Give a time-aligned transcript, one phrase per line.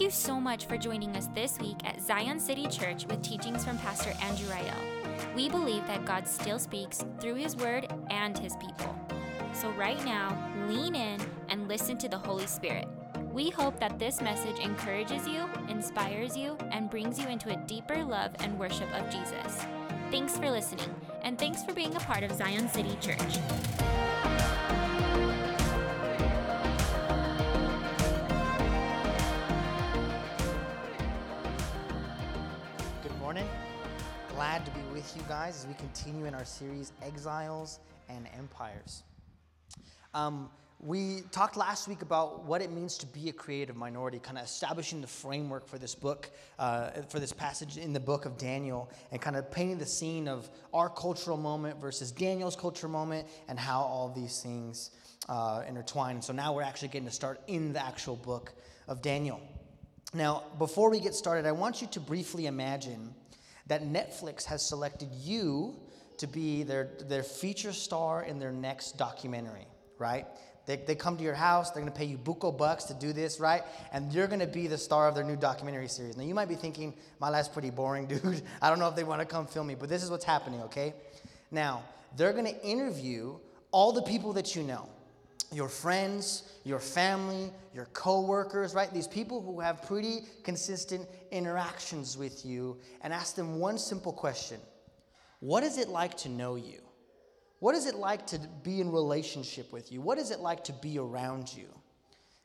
[0.00, 3.66] Thank you so much for joining us this week at Zion City Church with teachings
[3.66, 4.74] from Pastor Andrew Rael.
[5.36, 8.98] We believe that God still speaks through His Word and His people.
[9.52, 10.34] So, right now,
[10.66, 12.88] lean in and listen to the Holy Spirit.
[13.30, 18.02] We hope that this message encourages you, inspires you, and brings you into a deeper
[18.02, 19.66] love and worship of Jesus.
[20.10, 20.94] Thanks for listening,
[21.24, 23.38] and thanks for being a part of Zion City Church.
[35.00, 37.78] With you guys as we continue in our series Exiles
[38.10, 39.02] and Empires.
[40.12, 44.36] Um, we talked last week about what it means to be a creative minority, kind
[44.36, 48.36] of establishing the framework for this book, uh, for this passage in the book of
[48.36, 53.26] Daniel, and kind of painting the scene of our cultural moment versus Daniel's cultural moment
[53.48, 54.90] and how all these things
[55.30, 56.20] uh, intertwine.
[56.20, 58.52] So now we're actually getting to start in the actual book
[58.86, 59.40] of Daniel.
[60.12, 63.14] Now, before we get started, I want you to briefly imagine
[63.70, 65.76] that Netflix has selected you
[66.16, 69.64] to be their, their feature star in their next documentary,
[69.96, 70.26] right?
[70.66, 73.38] They, they come to your house, they're gonna pay you buco bucks to do this,
[73.38, 73.62] right?
[73.92, 76.16] And you're gonna be the star of their new documentary series.
[76.16, 78.42] Now, you might be thinking, my life's pretty boring, dude.
[78.60, 80.92] I don't know if they wanna come film me, but this is what's happening, okay?
[81.52, 81.84] Now,
[82.16, 83.36] they're gonna interview
[83.70, 84.88] all the people that you know
[85.52, 88.92] your friends, your family, your coworkers, right?
[88.92, 94.60] These people who have pretty consistent interactions with you and ask them one simple question.
[95.40, 96.80] What is it like to know you?
[97.58, 100.00] What is it like to be in relationship with you?
[100.00, 101.68] What is it like to be around you?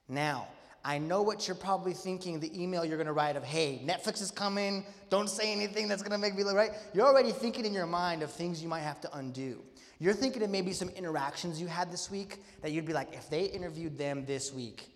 [0.07, 0.47] Now,
[0.83, 4.29] I know what you're probably thinking the email you're gonna write of, hey, Netflix is
[4.29, 6.71] coming, don't say anything that's gonna make me look right.
[6.93, 9.63] You're already thinking in your mind of things you might have to undo.
[9.99, 13.29] You're thinking of maybe some interactions you had this week that you'd be like, if
[13.29, 14.89] they interviewed them this week,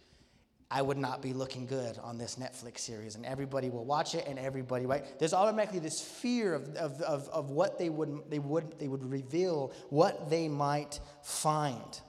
[0.72, 4.26] I would not be looking good on this Netflix series, and everybody will watch it,
[4.28, 5.04] and everybody, right?
[5.18, 9.04] There's automatically this fear of, of, of, of what they would, they, would, they would
[9.04, 12.00] reveal, what they might find.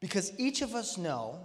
[0.00, 1.40] Because each of us know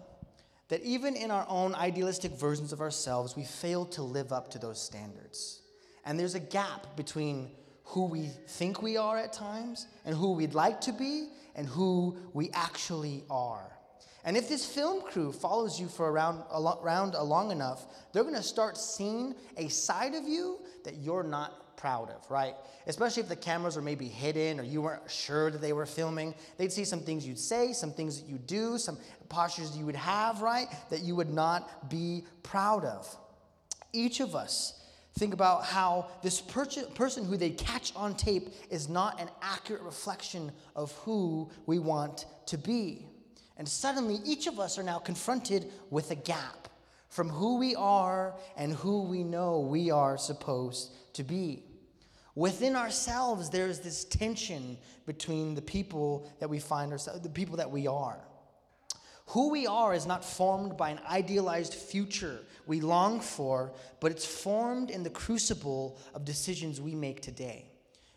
[0.70, 4.60] that even in our own idealistic versions of ourselves, we fail to live up to
[4.60, 5.62] those standards.
[6.06, 7.52] And there's a gap between
[7.84, 12.16] who we think we are at times and who we'd like to be and who
[12.34, 13.66] we actually are.
[14.24, 18.78] And if this film crew follows you for around, around long enough, they're gonna start
[18.78, 22.54] seeing a side of you that you're not proud of, right?
[22.86, 26.36] Especially if the cameras are maybe hidden or you weren't sure that they were filming.
[26.58, 29.00] They'd see some things you'd say, some things that you do, some
[29.30, 30.68] postures you would have, right?
[30.92, 33.18] That you would not be proud of.
[33.94, 34.80] Each of us
[35.16, 39.82] think about how this per- person who they catch on tape is not an accurate
[39.82, 43.06] reflection of who we want to be.
[43.58, 46.70] And suddenly, each of us are now confronted with a gap
[47.10, 51.64] from who we are and who we know we are supposed to be.
[52.34, 57.70] Within ourselves, there's this tension between the people that we find ourselves, the people that
[57.70, 58.18] we are.
[59.32, 63.72] Who we are is not formed by an idealized future we long for,
[64.02, 67.72] but it's formed in the crucible of decisions we make today.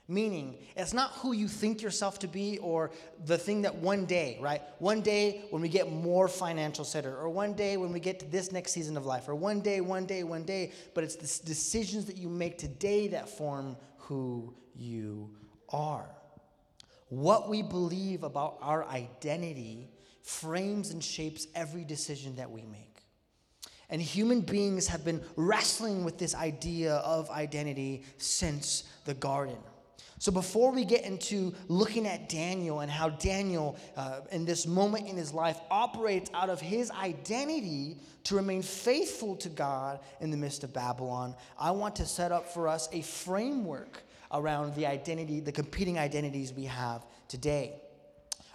[0.08, 2.91] Meaning, it's not who you think yourself to be or
[3.26, 4.60] the thing that one day, right?
[4.80, 8.26] One day when we get more financial center, or one day when we get to
[8.26, 11.47] this next season of life, or one day, one day, one day, but it's the
[11.47, 15.30] decisions that you make today that form who you
[15.69, 16.10] are.
[17.08, 19.94] What we believe about our identity
[20.24, 23.02] frames and shapes every decision that we make.
[23.90, 29.58] And human beings have been wrestling with this idea of identity since the garden.
[30.18, 35.06] So, before we get into looking at Daniel and how Daniel, uh, in this moment
[35.06, 40.36] in his life, operates out of his identity to remain faithful to God in the
[40.38, 44.02] midst of Babylon, I want to set up for us a framework
[44.32, 47.74] around the identity, the competing identities we have today.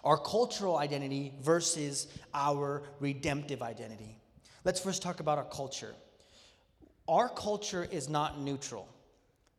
[0.03, 4.17] Our cultural identity versus our redemptive identity.
[4.63, 5.93] Let's first talk about our culture.
[7.07, 8.87] Our culture is not neutral.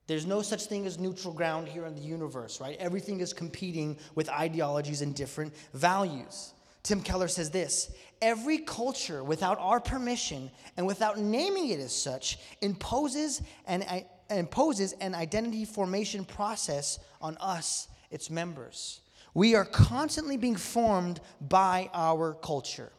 [0.06, 2.76] There's no such thing as neutral ground here in the universe, right?
[2.78, 6.52] Everything is competing with ideologies and different values.
[6.82, 7.92] Tim Keller says this
[8.22, 13.84] every culture, without our permission and without naming it as such, imposes an,
[14.30, 19.00] imposes an identity formation process on us, its members.
[19.34, 22.92] We are constantly being formed by our culture.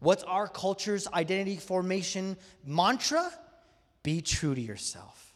[0.00, 3.32] What's our culture's identity formation mantra?
[4.02, 5.28] Be true to yourself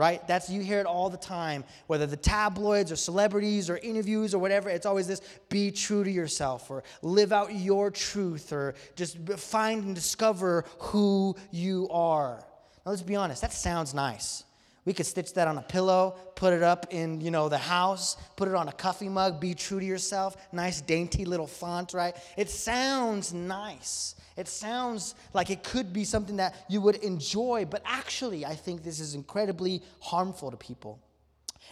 [0.00, 0.26] right?
[0.26, 4.38] That's you hear it all the time, whether the tabloids or celebrities or interviews or
[4.38, 4.70] whatever.
[4.70, 5.20] It's always this:
[5.50, 11.36] be true to yourself, or live out your truth, or just find and discover who
[11.50, 12.42] you are.
[12.86, 13.42] Now, let's be honest.
[13.42, 14.44] That sounds nice.
[14.84, 18.16] We could stitch that on a pillow, put it up in, you know, the house,
[18.36, 20.36] put it on a coffee mug, be true to yourself.
[20.52, 22.16] Nice dainty little font, right?
[22.36, 24.14] It sounds nice.
[24.36, 28.82] It sounds like it could be something that you would enjoy, but actually, I think
[28.82, 30.98] this is incredibly harmful to people.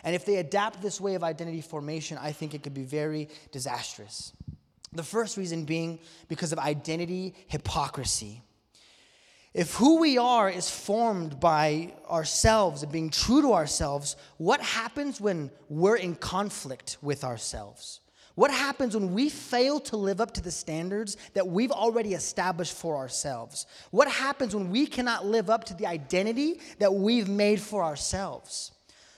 [0.04, 3.28] And if they adapt this way of identity formation, I think it could be very
[3.52, 4.32] disastrous.
[4.92, 8.42] The first reason being because of identity hypocrisy.
[9.54, 15.20] If who we are is formed by ourselves and being true to ourselves, what happens
[15.20, 18.00] when we're in conflict with ourselves?
[18.34, 22.74] What happens when we fail to live up to the standards that we've already established
[22.74, 23.66] for ourselves?
[23.90, 28.70] What happens when we cannot live up to the identity that we've made for ourselves?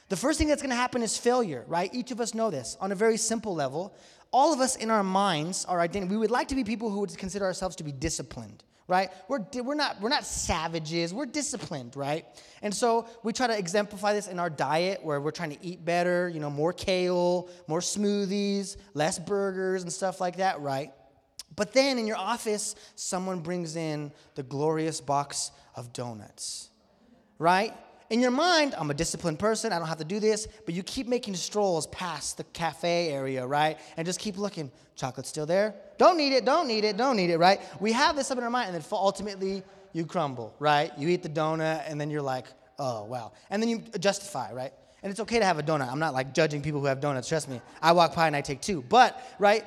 [0.08, 1.92] The first thing that's going to happen is failure, right?
[1.92, 3.94] Each of us know this on a very simple level.
[4.32, 7.00] All of us in our minds, our identity, we would like to be people who
[7.00, 9.10] would consider ourselves to be disciplined right?
[9.28, 12.26] We're, we're, not, we're not savages, we're disciplined, right?
[12.62, 15.84] And so we try to exemplify this in our diet where we're trying to eat
[15.84, 20.92] better, you know, more kale, more smoothies, less burgers and stuff like that, right?
[21.56, 26.70] But then in your office, someone brings in the glorious box of donuts,
[27.38, 27.74] right?
[28.10, 30.82] In your mind, I'm a disciplined person, I don't have to do this, but you
[30.82, 33.78] keep making strolls past the cafe area, right?
[33.96, 34.72] And just keep looking.
[34.96, 35.76] Chocolate's still there?
[36.00, 37.60] Don't need it, don't need it, don't need it, right?
[37.78, 39.62] We have this up in our mind, and then ultimately
[39.92, 40.90] you crumble, right?
[40.96, 42.46] You eat the donut, and then you're like,
[42.78, 43.32] oh, wow.
[43.50, 44.72] And then you justify, right?
[45.02, 45.92] And it's okay to have a donut.
[45.92, 47.60] I'm not like judging people who have donuts, trust me.
[47.82, 48.80] I walk by and I take two.
[48.88, 49.62] But, right,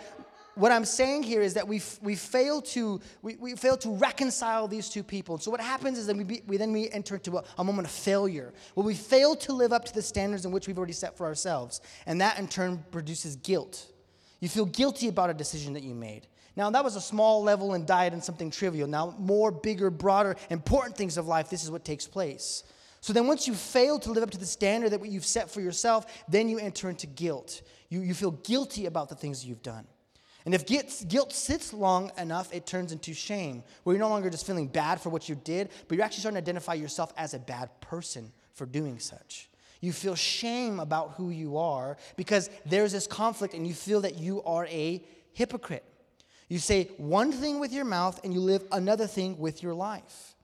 [0.55, 4.67] what I'm saying here is that we, we, fail to, we, we fail to reconcile
[4.67, 5.37] these two people.
[5.37, 7.87] So what happens is that we, be, we then we enter into a, a, moment
[7.87, 10.93] of failure where we fail to live up to the standards in which we've already
[10.93, 11.79] set for ourselves.
[12.07, 13.92] And that in turn produces guilt.
[14.43, 16.27] You feel guilty about a decision that you made.
[16.57, 18.89] Now, that was a small level in diet and something trivial.
[18.89, 22.65] Now, more bigger, broader, important things of life, this is what takes place.
[22.99, 25.61] So then, once you fail to live up to the standard that you've set for
[25.61, 27.61] yourself, then you enter into guilt.
[27.87, 29.87] You, you feel guilty about the things you've done.
[30.43, 34.45] And if guilt sits long enough, it turns into shame, where you're no longer just
[34.45, 37.39] feeling bad for what you did, but you're actually starting to identify yourself as a
[37.39, 39.47] bad person for doing such.
[39.83, 44.17] You feel shame about who you are because there's this conflict and you feel that
[44.17, 45.03] you are a
[45.33, 45.83] hypocrite.
[46.47, 50.35] You say one thing with your mouth and you live another thing with your life.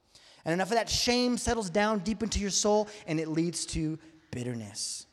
[0.44, 3.98] And enough of that shame settles down deep into your soul and it leads to
[4.30, 5.06] bitterness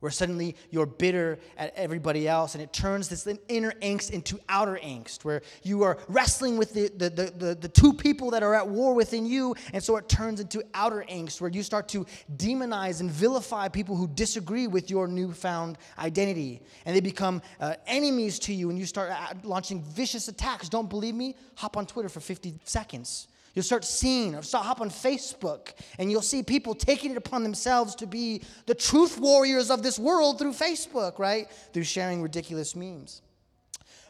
[0.00, 4.78] where suddenly you're bitter at everybody else and it turns this inner angst into outer
[4.82, 8.54] angst where you are wrestling with the, the, the, the, the two people that are
[8.54, 9.54] at war within you.
[9.72, 12.06] And so it turns into outer angst where you start to
[12.36, 16.62] demonize and vilify people who disagree with your newfound identity.
[16.84, 20.68] And they become uh, enemies to you and you start uh, launching vicious attacks.
[20.68, 21.34] Don't believe me?
[21.56, 26.12] Hop on twitter for 50 seconds You'll start seeing, or start hop on Facebook, and
[26.12, 30.38] you'll see people taking it upon themselves to be the truth warriors of this world
[30.38, 31.50] through Facebook, right?
[31.72, 33.20] Through sharing ridiculous memes.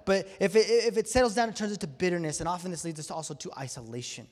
[0.05, 3.01] But if it, if it settles down, it turns into bitterness, and often this leads
[3.01, 4.27] us also to isolation,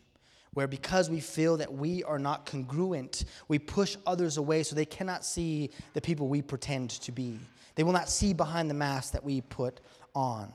[0.53, 4.85] where because we feel that we are not congruent, we push others away so they
[4.85, 7.39] cannot see the people we pretend to be.
[7.75, 9.81] They will not see behind the mask that we put
[10.15, 10.53] on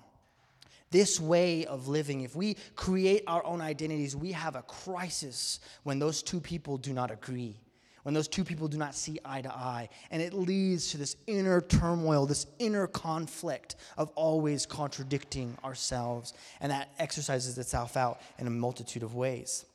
[0.92, 6.00] this way of living, if we create our own identities, we have a crisis when
[6.00, 7.56] those two people do not agree,
[8.04, 9.90] when those two people do not see eye to eye.
[10.12, 16.34] And it leads to this inner turmoil, this inner conflict of always contradicting ourselves.
[16.60, 19.66] And that exercises itself out in a multitude of ways.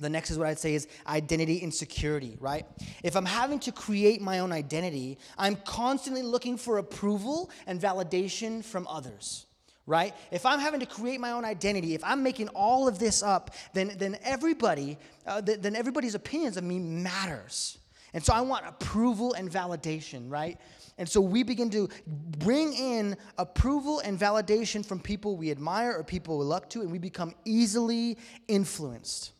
[0.00, 2.64] The next is what I'd say is identity insecurity, right?
[3.02, 8.64] If I'm having to create my own identity, I'm constantly looking for approval and validation
[8.64, 9.47] from others
[9.88, 10.14] right?
[10.30, 13.50] If I'm having to create my own identity, if I'm making all of this up,
[13.72, 17.78] then, then everybody, uh, th- then everybody's opinions of me matters.
[18.12, 20.58] And so I want approval and validation, right?
[20.98, 26.04] And so we begin to bring in approval and validation from people we admire or
[26.04, 29.32] people we look to, and we become easily influenced.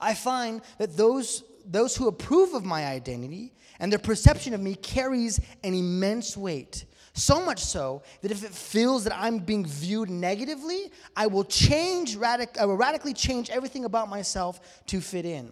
[0.00, 4.74] I find that those, those who approve of my identity and their perception of me
[4.74, 6.86] carries an immense weight.
[7.16, 12.18] So much so that if it feels that I'm being viewed negatively, I will change,
[12.18, 15.50] radic- I will radically change everything about myself to fit in.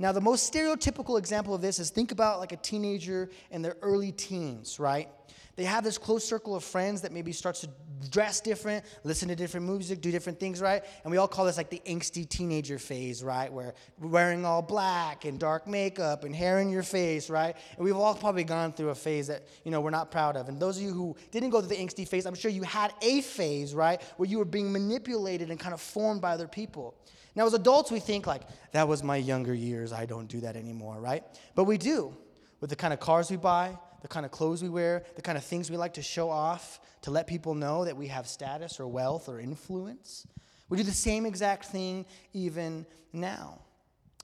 [0.00, 3.76] Now, the most stereotypical example of this is think about like a teenager in their
[3.82, 5.08] early teens, right?
[5.56, 7.68] They have this close circle of friends that maybe starts to
[8.10, 10.84] dress different, listen to different music, do different things, right?
[11.02, 13.50] And we all call this like the angsty teenager phase, right?
[13.50, 17.56] Where wearing all black and dark makeup and hair in your face, right?
[17.76, 20.48] And we've all probably gone through a phase that, you know, we're not proud of.
[20.48, 22.92] And those of you who didn't go through the angsty phase, I'm sure you had
[23.00, 24.02] a phase, right?
[24.18, 26.94] Where you were being manipulated and kind of formed by other people.
[27.34, 29.92] Now, as adults, we think like, that was my younger years.
[29.92, 31.24] I don't do that anymore, right?
[31.54, 32.14] But we do
[32.60, 35.38] with the kind of cars we buy, the kind of clothes we wear, the kind
[35.38, 38.80] of things we like to show off to let people know that we have status
[38.80, 40.26] or wealth or influence.
[40.68, 43.60] We do the same exact thing even now.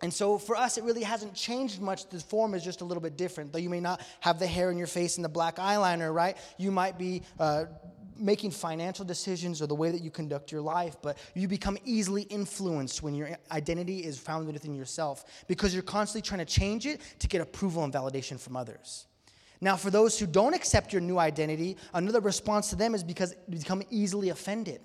[0.02, 2.08] And so for us, it really hasn't changed much.
[2.08, 3.52] The form is just a little bit different.
[3.52, 6.36] Though you may not have the hair in your face and the black eyeliner, right?
[6.58, 7.66] You might be uh,
[8.16, 12.22] making financial decisions or the way that you conduct your life, but you become easily
[12.22, 17.00] influenced when your identity is founded within yourself because you're constantly trying to change it
[17.20, 19.06] to get approval and validation from others.
[19.62, 23.36] Now, for those who don't accept your new identity, another response to them is because
[23.48, 24.80] become easily offended.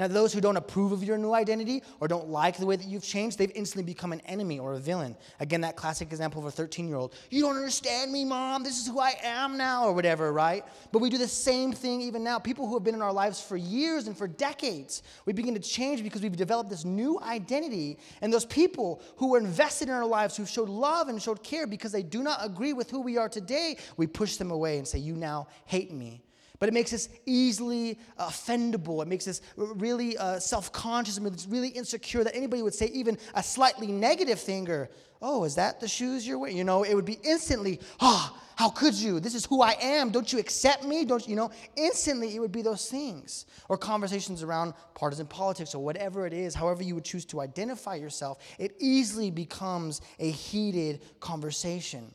[0.00, 2.86] Now, those who don't approve of your new identity or don't like the way that
[2.86, 5.14] you've changed, they've instantly become an enemy or a villain.
[5.40, 7.12] Again, that classic example of a 13 year old.
[7.28, 8.62] You don't understand me, mom.
[8.62, 10.64] This is who I am now, or whatever, right?
[10.90, 12.38] But we do the same thing even now.
[12.38, 15.60] People who have been in our lives for years and for decades, we begin to
[15.60, 17.98] change because we've developed this new identity.
[18.22, 21.66] And those people who were invested in our lives, who showed love and showed care
[21.66, 24.88] because they do not agree with who we are today, we push them away and
[24.88, 26.22] say, You now hate me
[26.60, 29.02] but it makes us easily offendable.
[29.02, 33.18] It makes us really uh, self conscious and really insecure that anybody would say even
[33.34, 34.90] a slightly negative thing or,
[35.22, 36.56] oh, is that the shoes you're wearing?
[36.56, 39.20] You know, it would be instantly, ah, oh, how could you?
[39.20, 40.10] This is who I am.
[40.10, 41.06] Don't you accept me?
[41.06, 41.50] Don't you know?
[41.76, 43.46] Instantly, it would be those things.
[43.70, 47.94] Or conversations around partisan politics or whatever it is, however you would choose to identify
[47.94, 52.14] yourself, it easily becomes a heated conversation.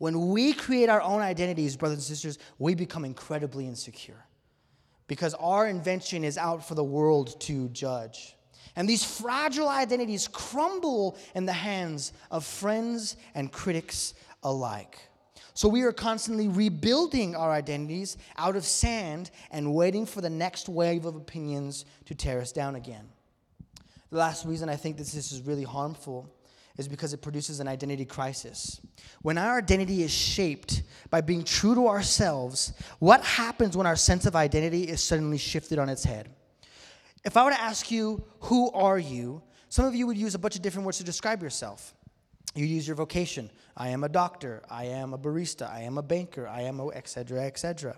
[0.00, 4.24] When we create our own identities, brothers and sisters, we become incredibly insecure
[5.08, 8.34] because our invention is out for the world to judge.
[8.76, 14.98] And these fragile identities crumble in the hands of friends and critics alike.
[15.52, 20.70] So we are constantly rebuilding our identities out of sand and waiting for the next
[20.70, 23.06] wave of opinions to tear us down again.
[24.08, 26.32] The last reason I think that this is really harmful
[26.76, 28.80] is because it produces an identity crisis.
[29.22, 34.26] When our identity is shaped by being true to ourselves, what happens when our sense
[34.26, 36.30] of identity is suddenly shifted on its head?
[37.24, 39.42] If I were to ask you, who are you?
[39.68, 41.94] Some of you would use a bunch of different words to describe yourself.
[42.54, 43.50] You use your vocation.
[43.76, 44.62] I am a doctor.
[44.68, 45.70] I am a barista.
[45.70, 46.48] I am a banker.
[46.48, 47.44] I am a etc.
[47.44, 47.96] etc.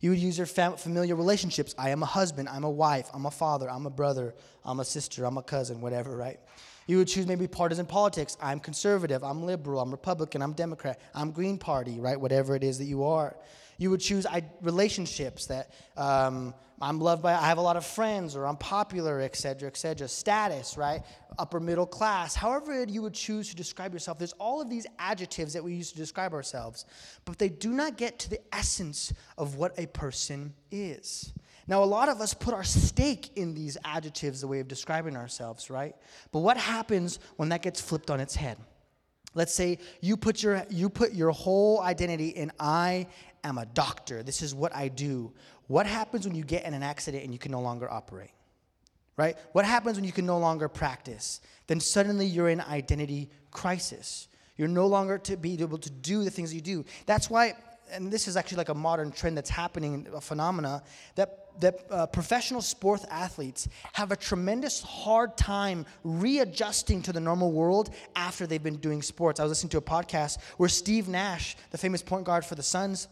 [0.00, 1.74] You would use your fam- familiar relationships.
[1.78, 2.48] I am a husband.
[2.48, 3.10] I'm a wife.
[3.12, 3.70] I'm a father.
[3.70, 4.34] I'm a brother.
[4.64, 5.24] I'm a sister.
[5.24, 5.80] I'm a cousin.
[5.80, 6.40] Whatever, right?
[6.86, 8.36] You would choose maybe partisan politics.
[8.42, 12.20] I'm conservative, I'm liberal, I'm Republican, I'm Democrat, I'm Green Party, right?
[12.20, 13.36] Whatever it is that you are.
[13.78, 14.26] You would choose
[14.60, 19.20] relationships that um, I'm loved by, I have a lot of friends, or I'm popular,
[19.20, 20.08] et cetera, et cetera.
[20.08, 21.02] Status, right?
[21.38, 22.34] Upper middle class.
[22.34, 24.18] However, you would choose to describe yourself.
[24.18, 26.84] There's all of these adjectives that we use to describe ourselves,
[27.24, 31.32] but they do not get to the essence of what a person is.
[31.70, 35.16] Now, a lot of us put our stake in these adjectives, the way of describing
[35.16, 35.94] ourselves, right?
[36.32, 38.58] But what happens when that gets flipped on its head?
[39.34, 43.06] Let's say you put your, you put your whole identity in I
[43.44, 44.24] am a doctor.
[44.24, 45.32] This is what I do.
[45.68, 48.32] What happens when you get in an accident and you can no longer operate?
[49.16, 49.36] Right?
[49.52, 51.40] What happens when you can no longer practice?
[51.68, 54.26] Then suddenly you're in identity crisis.
[54.56, 56.84] You're no longer to be able to do the things you do.
[57.06, 57.54] That's why
[57.92, 60.82] and this is actually like a modern trend that's happening, a phenomena,
[61.16, 67.52] that, that uh, professional sports athletes have a tremendous hard time readjusting to the normal
[67.52, 69.40] world after they've been doing sports.
[69.40, 72.62] I was listening to a podcast where Steve Nash, the famous point guard for the
[72.62, 73.08] Suns,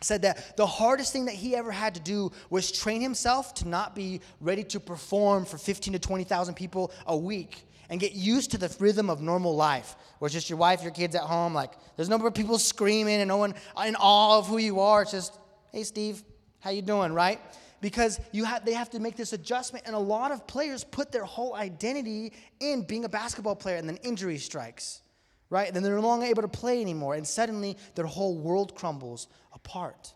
[0.00, 3.68] said that the hardest thing that he ever had to do was train himself to
[3.68, 8.50] not be ready to perform for 15 to 20,000 people a week and get used
[8.50, 11.54] to the rhythm of normal life, where it's just your wife, your kids at home.
[11.54, 13.54] Like, there's no more people screaming and no one
[13.84, 15.02] in awe of who you are.
[15.02, 15.38] It's just,
[15.72, 16.22] hey, Steve,
[16.60, 17.40] how you doing, right?
[17.80, 21.12] Because you have, they have to make this adjustment, and a lot of players put
[21.12, 25.02] their whole identity in being a basketball player, and then injury strikes,
[25.48, 25.72] right?
[25.72, 30.14] Then they're no longer able to play anymore, and suddenly their whole world crumbles apart.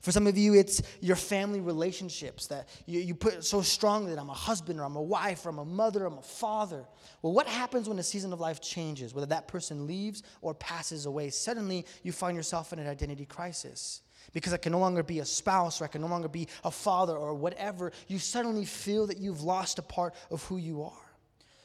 [0.00, 4.20] For some of you, it's your family relationships that you, you put so strongly that
[4.20, 6.84] I'm a husband or I'm a wife or I'm a mother or I'm a father.
[7.20, 11.06] Well, what happens when a season of life changes, whether that person leaves or passes
[11.06, 11.30] away?
[11.30, 14.02] Suddenly, you find yourself in an identity crisis.
[14.32, 16.70] Because I can no longer be a spouse or I can no longer be a
[16.70, 20.92] father or whatever, you suddenly feel that you've lost a part of who you are.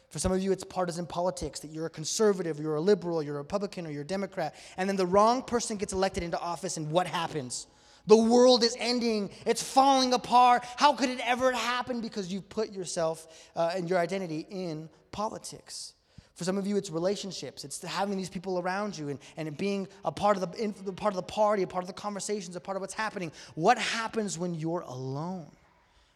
[0.09, 3.35] For some of you, it's partisan politics that you're a conservative, you're a liberal, you're
[3.35, 4.55] a Republican, or you're a Democrat.
[4.77, 7.67] And then the wrong person gets elected into office, and what happens?
[8.07, 9.29] The world is ending.
[9.45, 10.65] It's falling apart.
[10.77, 11.99] How could it ever happen?
[11.99, 15.93] Because you've put yourself uh, and your identity in politics.
[16.37, 17.65] For some of you, it's relationships.
[17.65, 21.11] It's having these people around you and, and being a part of the in, part
[21.11, 23.31] of the party, a part of the conversations, a part of what's happening.
[23.55, 25.47] What happens when you're alone?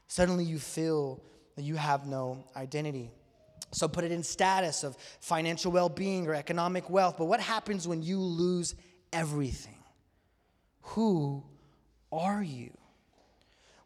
[0.08, 1.24] Suddenly you feel
[1.56, 3.10] that you have no identity.
[3.72, 7.16] So put it in status of financial well-being or economic wealth.
[7.18, 8.76] But what happens when you lose
[9.12, 9.80] everything?
[10.82, 11.44] Who
[12.12, 12.78] are you?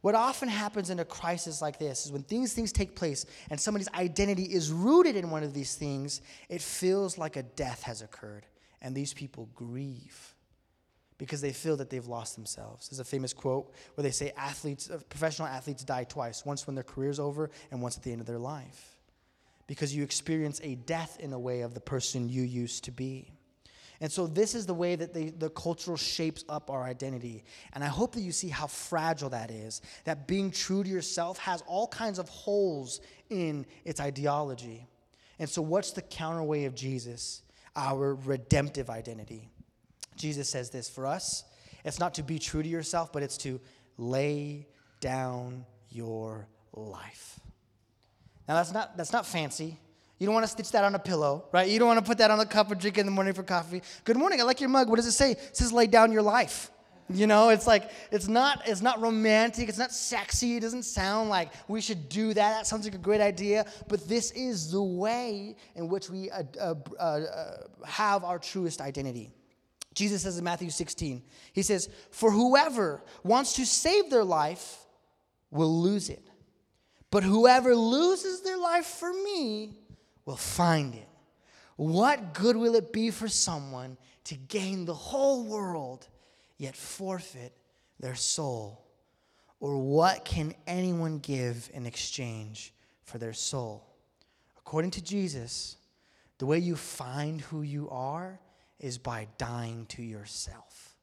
[0.06, 3.60] What often happens in a crisis like this is when these things take place and
[3.60, 8.04] somebody's identity is rooted in one of these things, it feels like a death has
[8.04, 8.46] occurred
[8.84, 10.36] and these people grieve
[11.18, 12.88] because they feel that they've lost themselves.
[12.88, 16.76] There's a famous quote where they say athletes uh, professional athletes die twice, once when
[16.76, 19.00] their career's over and once at the end of their life.
[19.66, 23.35] Because you experience a death in a way of the person you used to be.
[24.02, 27.44] And so, this is the way that the, the cultural shapes up our identity.
[27.74, 29.82] And I hope that you see how fragile that is.
[30.04, 34.88] That being true to yourself has all kinds of holes in its ideology.
[35.40, 37.42] And so, what's the counter way of Jesus?
[37.76, 39.50] Our redemptive identity.
[40.16, 41.44] Jesus says this for us
[41.86, 43.62] it's not to be true to yourself, but it's to
[43.98, 44.68] lay
[45.00, 47.40] down your life.
[48.48, 49.80] Now, that's not, that's not fancy.
[50.18, 51.70] You don't want to stitch that on a pillow, right?
[51.70, 53.44] You don't want to put that on a cup and drink in the morning for
[53.44, 53.82] coffee.
[54.04, 54.90] Good morning, I like your mug.
[54.90, 55.32] What does it say?
[55.32, 56.72] It says lay down your life.
[57.08, 61.30] You know, it's like it's not it's not romantic, it's not sexy, it doesn't sound
[61.30, 62.58] like we should do that.
[62.58, 66.44] That sounds like a great idea, but this is the way in which we uh,
[66.60, 69.32] uh, uh, have our truest identity.
[69.94, 71.22] Jesus says in Matthew 16,
[71.54, 74.86] he says, "For whoever wants to save their life
[75.56, 76.28] will lose it.
[77.12, 79.80] But whoever loses their life for me
[80.26, 81.08] will find it.
[81.76, 86.08] What good will it be for someone to gain the whole world
[86.58, 87.54] yet forfeit
[88.00, 88.82] their soul?
[89.60, 93.86] Or what can anyone give in exchange for their soul?
[94.58, 95.78] According to Jesus,
[96.38, 98.40] the way you find who you are
[98.80, 100.95] is by dying to yourself.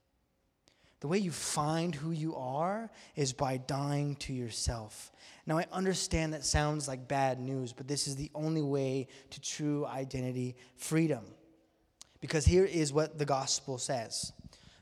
[1.02, 5.11] The way you find who you are is by dying to yourself.
[5.47, 9.41] Now, I understand that sounds like bad news, but this is the only way to
[9.41, 11.25] true identity freedom.
[12.21, 14.32] Because here is what the gospel says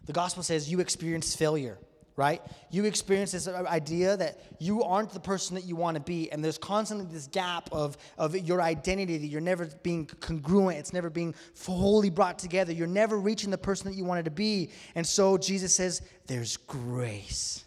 [0.04, 1.78] the gospel says you experience failure
[2.20, 2.42] right?
[2.70, 6.44] You experience this idea that you aren't the person that you want to be, and
[6.44, 11.08] there's constantly this gap of, of your identity that you're never being congruent, it's never
[11.08, 12.74] being fully brought together.
[12.74, 14.68] You're never reaching the person that you wanted to be.
[14.94, 17.64] And so Jesus says, There's grace.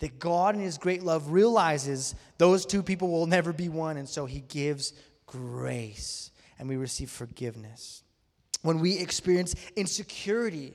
[0.00, 4.08] That God, in His great love, realizes those two people will never be one, and
[4.08, 4.94] so He gives
[5.26, 8.02] grace, and we receive forgiveness.
[8.62, 10.74] When we experience insecurity,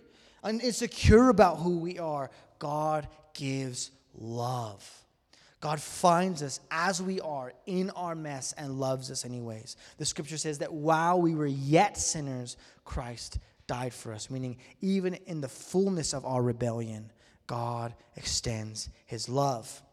[0.53, 2.29] insecure about who we are,
[2.65, 4.83] God gives love.
[5.61, 9.77] God finds us as we are in our mess and loves us anyways.
[9.99, 15.13] The scripture says that while we were yet sinners, Christ died for us, meaning even
[15.27, 17.11] in the fullness of our rebellion,
[17.45, 19.83] God extends his love.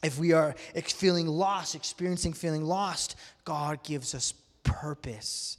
[0.00, 5.58] If we are feeling lost, experiencing feeling lost, God gives us purpose.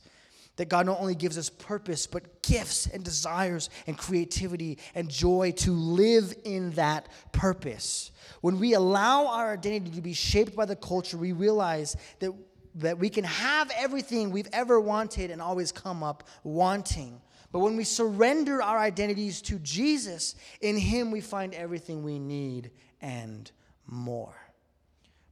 [0.58, 5.52] That God not only gives us purpose, but gifts and desires and creativity and joy
[5.58, 8.12] to live in that purpose.
[8.42, 12.32] When we allow our identity to be shaped by the culture, we realize that,
[12.76, 17.22] that we can have everything we've ever wanted and always come up wanting.
[17.52, 22.72] But when we surrender our identities to Jesus, in Him we find everything we need
[23.02, 23.52] and
[23.88, 24.36] more.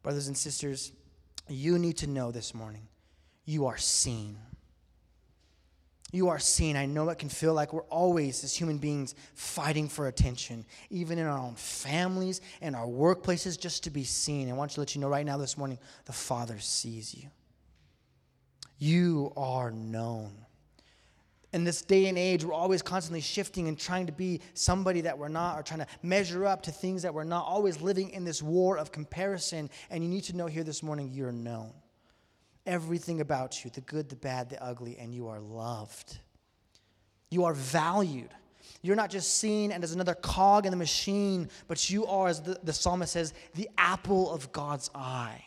[0.03, 0.91] Brothers and sisters,
[1.47, 2.87] you need to know this morning
[3.45, 4.37] you are seen
[6.13, 6.77] you are seen.
[6.77, 11.17] I know it can feel like we're always, as human beings, fighting for attention, even
[11.17, 14.47] in our own families and our workplaces, just to be seen.
[14.49, 17.29] I want to let you know right now this morning the Father sees you.
[18.77, 20.33] You are known.
[21.51, 25.17] In this day and age, we're always constantly shifting and trying to be somebody that
[25.17, 28.23] we're not, or trying to measure up to things that we're not, always living in
[28.23, 29.69] this war of comparison.
[29.89, 31.73] And you need to know here this morning you're known
[32.65, 36.17] everything about you the good, the bad, the ugly, and you are loved.
[37.29, 38.29] You are valued.
[38.81, 42.41] You're not just seen and as another cog in the machine, but you are, as
[42.41, 45.43] the, the psalmist says, the apple of God's eye.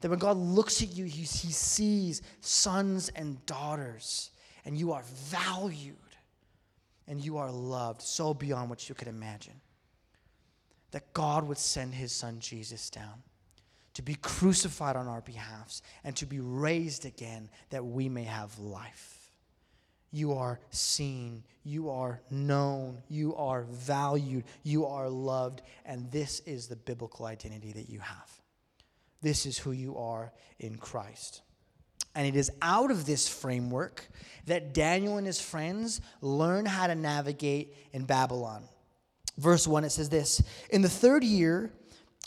[0.00, 4.30] That when God looks at you, he, he sees sons and daughters,
[4.64, 5.96] and you are valued
[7.08, 9.60] and you are loved so beyond what you could imagine.
[10.92, 13.22] That God would send his son Jesus down
[13.94, 18.58] to be crucified on our behalfs, and to be raised again that we may have
[18.58, 19.18] life.
[20.14, 26.66] you are seen, you are known, you are valued, you are loved, and this is
[26.66, 28.30] the biblical identity that you have.
[29.22, 31.40] This is who you are in Christ.
[32.14, 34.06] And it is out of this framework
[34.46, 38.64] that Daniel and his friends learn how to navigate in Babylon.
[39.38, 41.72] Verse 1, it says this In the third year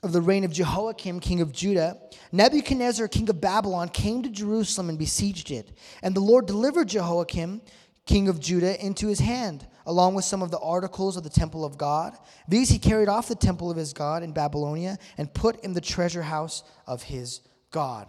[0.03, 1.97] of the reign of Jehoiakim, king of Judah,
[2.31, 5.71] Nebuchadnezzar, king of Babylon, came to Jerusalem and besieged it.
[6.03, 7.61] And the Lord delivered Jehoiakim,
[8.05, 11.65] king of Judah, into his hand, along with some of the articles of the temple
[11.65, 12.15] of God.
[12.47, 15.81] These he carried off the temple of his God in Babylonia and put in the
[15.81, 18.07] treasure house of his God.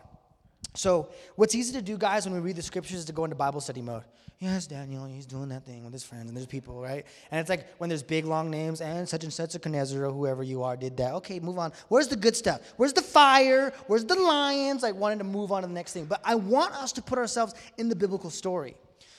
[0.75, 3.37] So, what's easy to do, guys, when we read the scriptures is to go into
[3.37, 4.03] Bible study mode.
[4.39, 7.07] Yes, Daniel, he's doing that thing with his friends, and there's people, right?
[7.31, 10.13] And it's like when there's big, long names, and such and such a Knezer or
[10.13, 11.15] whoever you are did that.
[11.15, 11.73] Okay, move on.
[11.89, 12.61] Where's the good stuff?
[12.77, 13.73] Where's the fire?
[13.87, 14.83] Where's the lions?
[14.83, 16.05] Like, wanting to move on to the next thing.
[16.05, 18.77] But I want us to put ourselves in the biblical story.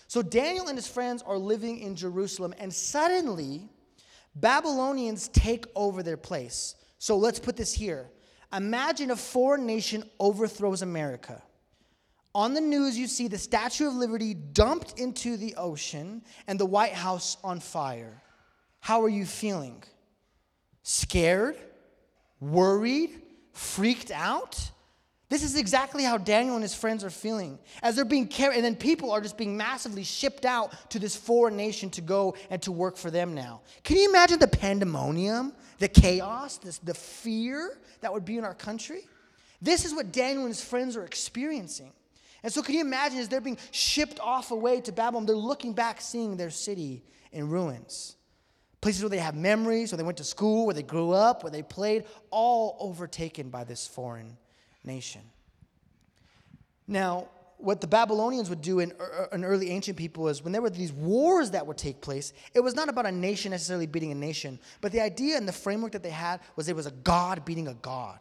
[0.07, 3.67] So, Daniel and his friends are living in Jerusalem, and suddenly,
[4.35, 6.75] Babylonians take over their place.
[6.99, 8.11] So, let's put this here.
[8.53, 11.41] Imagine a foreign nation overthrows America.
[12.37, 16.67] On the news, you see the Statue of Liberty dumped into the ocean and the
[16.67, 18.21] White House on fire.
[18.79, 19.83] How are you feeling?
[20.83, 21.57] Scared?
[22.39, 23.09] Worried?
[23.53, 24.69] Freaked out?
[25.29, 27.57] This is exactly how Daniel and his friends are feeling.
[27.81, 31.15] As they're being carried, and then people are just being massively shipped out to this
[31.15, 33.61] foreign nation to go and to work for them now.
[33.83, 38.53] Can you imagine the pandemonium, the chaos, this, the fear that would be in our
[38.53, 39.07] country?
[39.59, 41.93] This is what Daniel and his friends are experiencing.
[42.43, 45.73] And so, can you imagine as they're being shipped off away to Babylon, they're looking
[45.73, 48.15] back, seeing their city in ruins.
[48.79, 51.51] Places where they have memories, where they went to school, where they grew up, where
[51.51, 54.37] they played, all overtaken by this foreign
[54.83, 55.21] nation.
[56.87, 60.53] Now, what the Babylonians would do in, er, er, in early ancient people is when
[60.53, 63.87] there were these wars that would take place, it was not about a nation necessarily
[63.87, 66.85] beating a nation, but the idea and the framework that they had was there was
[66.85, 68.19] a God beating a God.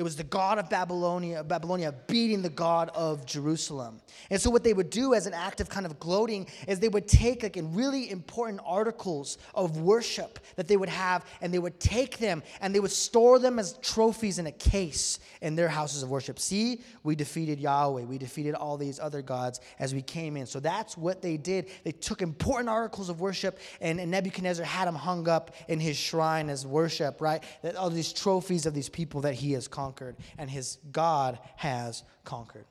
[0.00, 4.00] It was the God of Babylonia, Babylonia beating the God of Jerusalem.
[4.30, 6.88] And so what they would do as an act of kind of gloating is they
[6.88, 11.58] would take like in really important articles of worship that they would have and they
[11.58, 15.68] would take them and they would store them as trophies in a case in their
[15.68, 16.38] houses of worship.
[16.38, 18.04] See, we defeated Yahweh.
[18.04, 20.46] We defeated all these other gods as we came in.
[20.46, 21.68] So that's what they did.
[21.84, 25.98] They took important articles of worship and, and Nebuchadnezzar had them hung up in his
[25.98, 27.44] shrine as worship, right?
[27.76, 29.89] All these trophies of these people that he has conquered
[30.38, 32.66] and his God has conquered.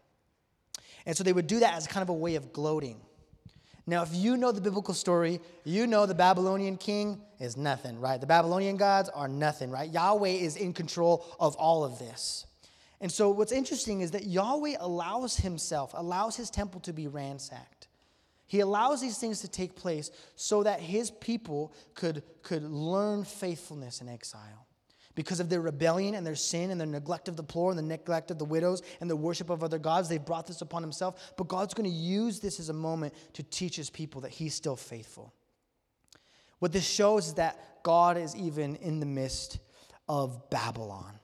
[1.06, 3.02] And so they would do that as kind of a way of gloating.
[3.88, 8.22] Now, if you know the biblical story, you know the Babylonian king is nothing, right?
[8.22, 9.90] The Babylonian gods are nothing, right?
[9.90, 12.46] Yahweh is in control of all of this.
[13.02, 17.88] And so, what's interesting is that Yahweh allows himself, allows his temple to be ransacked.
[18.46, 24.02] He allows these things to take place so that his people could, could learn faithfulness
[24.02, 24.68] in exile
[25.16, 27.84] because of their rebellion and their sin and their neglect of the poor and the
[27.84, 31.34] neglect of the widows and the worship of other gods, they've brought this upon himself.
[31.36, 34.54] But God's going to use this as a moment to teach his people that he's
[34.54, 35.34] still faithful.
[36.60, 39.60] What this shows is that God is even in the midst
[40.08, 41.20] of Babylon.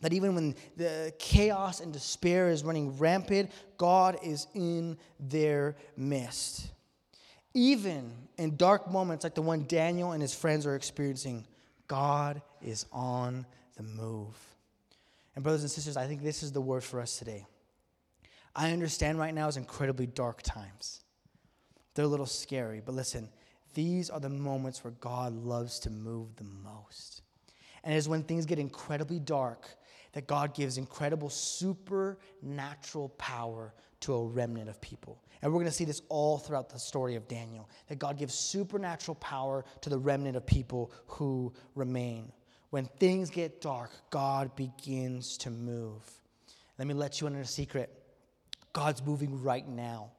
[0.00, 6.70] That even when the chaos and despair is running rampant, God is in their midst.
[7.52, 11.46] Even in dark moments like the one Daniel and his friends are experiencing,
[11.86, 13.46] God is on
[13.76, 14.36] the move.
[15.34, 17.46] And, brothers and sisters, I think this is the word for us today.
[18.54, 21.04] I understand right now is incredibly dark times.
[21.94, 23.28] They're a little scary, but listen,
[23.74, 27.22] these are the moments where God loves to move the most.
[27.84, 29.68] And it is when things get incredibly dark
[30.12, 35.22] that God gives incredible supernatural power to a remnant of people.
[35.42, 38.34] And we're going to see this all throughout the story of Daniel that God gives
[38.34, 42.32] supernatural power to the remnant of people who remain.
[42.70, 46.02] When things get dark, God begins to move.
[46.78, 47.90] Let me let you in on a secret
[48.72, 50.12] God's moving right now.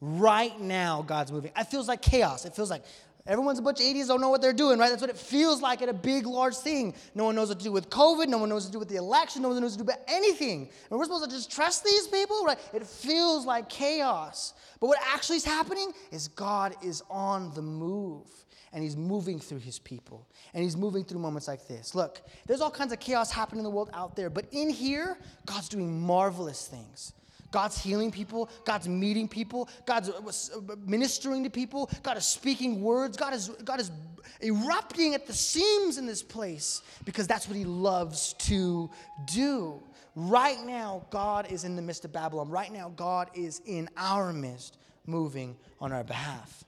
[0.00, 1.50] Right now, God's moving.
[1.56, 2.44] It feels like chaos.
[2.44, 2.84] It feels like
[3.26, 4.90] Everyone's a bunch of idiots, don't know what they're doing, right?
[4.90, 6.94] That's what it feels like at a big, large thing.
[7.14, 8.28] No one knows what to do with COVID.
[8.28, 9.40] No one knows what to do with the election.
[9.40, 10.68] No one knows what to do about anything.
[10.90, 12.58] And we're supposed to just trust these people, right?
[12.74, 14.52] It feels like chaos.
[14.78, 18.26] But what actually is happening is God is on the move.
[18.74, 20.26] And he's moving through his people.
[20.52, 21.94] And he's moving through moments like this.
[21.94, 24.28] Look, there's all kinds of chaos happening in the world out there.
[24.28, 27.12] But in here, God's doing marvelous things.
[27.52, 32.82] God's healing people, God's meeting people, God's uh, uh, ministering to people, God is speaking
[32.82, 33.92] words, God is, God is
[34.40, 38.90] erupting at the seams in this place because that's what He loves to
[39.32, 39.80] do.
[40.16, 42.50] Right now, God is in the midst of Babylon.
[42.50, 46.64] Right now, God is in our midst moving on our behalf.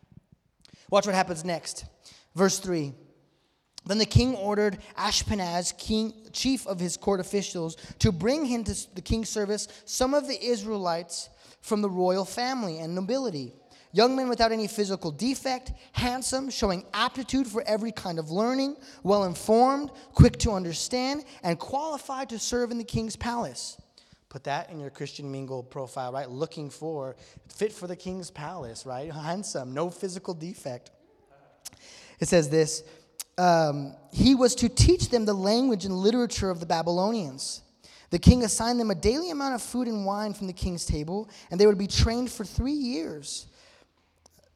[0.90, 1.84] Watch what happens next.
[2.34, 2.92] Verse 3.
[3.86, 8.94] Then the king ordered Ashpenaz, king, chief of his court officials, to bring him to
[8.94, 11.28] the king's service some of the Israelites
[11.60, 13.54] from the royal family and nobility.
[13.92, 19.24] Young men without any physical defect, handsome, showing aptitude for every kind of learning, well
[19.24, 23.80] informed, quick to understand, and qualified to serve in the king's palace.
[24.28, 26.28] Put that in your Christian Mingle profile, right?
[26.28, 27.16] Looking for,
[27.48, 29.10] fit for the king's palace, right?
[29.12, 30.90] Handsome, no physical defect.
[32.18, 32.82] It says this
[33.38, 37.62] um, He was to teach them the language and literature of the Babylonians.
[38.10, 41.28] The king assigned them a daily amount of food and wine from the king's table,
[41.50, 43.46] and they would be trained for three years.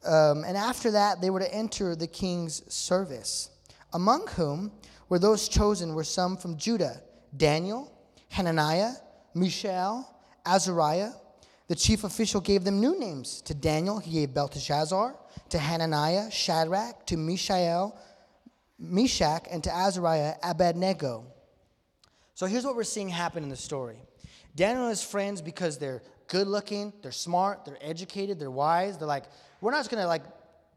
[0.04, 3.50] Um, and after that, they were to enter the king's service,
[3.92, 4.72] among whom
[5.08, 7.02] were those chosen were some from Judah
[7.36, 7.92] Daniel,
[8.28, 8.92] Hananiah,
[9.34, 10.08] Mishael,
[10.44, 11.12] Azariah.
[11.68, 13.42] The chief official gave them new names.
[13.42, 15.16] To Daniel, he gave Belteshazzar.
[15.50, 17.06] To Hananiah, Shadrach.
[17.06, 17.96] To Mishael,
[18.78, 19.46] Meshach.
[19.50, 21.26] And to Azariah, Abednego.
[22.34, 23.98] So here's what we're seeing happen in the story
[24.56, 29.06] Daniel and his friends, because they're good looking, they're smart, they're educated, they're wise, they're
[29.06, 29.24] like,
[29.60, 30.22] we're not just gonna like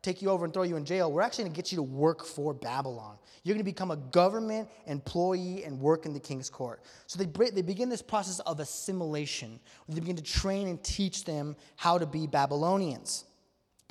[0.03, 1.11] take you over and throw you in jail.
[1.11, 3.17] We're actually gonna get you to work for Babylon.
[3.43, 6.83] You're gonna become a government employee and work in the king's court.
[7.07, 9.59] So they, they begin this process of assimilation.
[9.87, 13.23] They begin to train and teach them how to be Babylonians.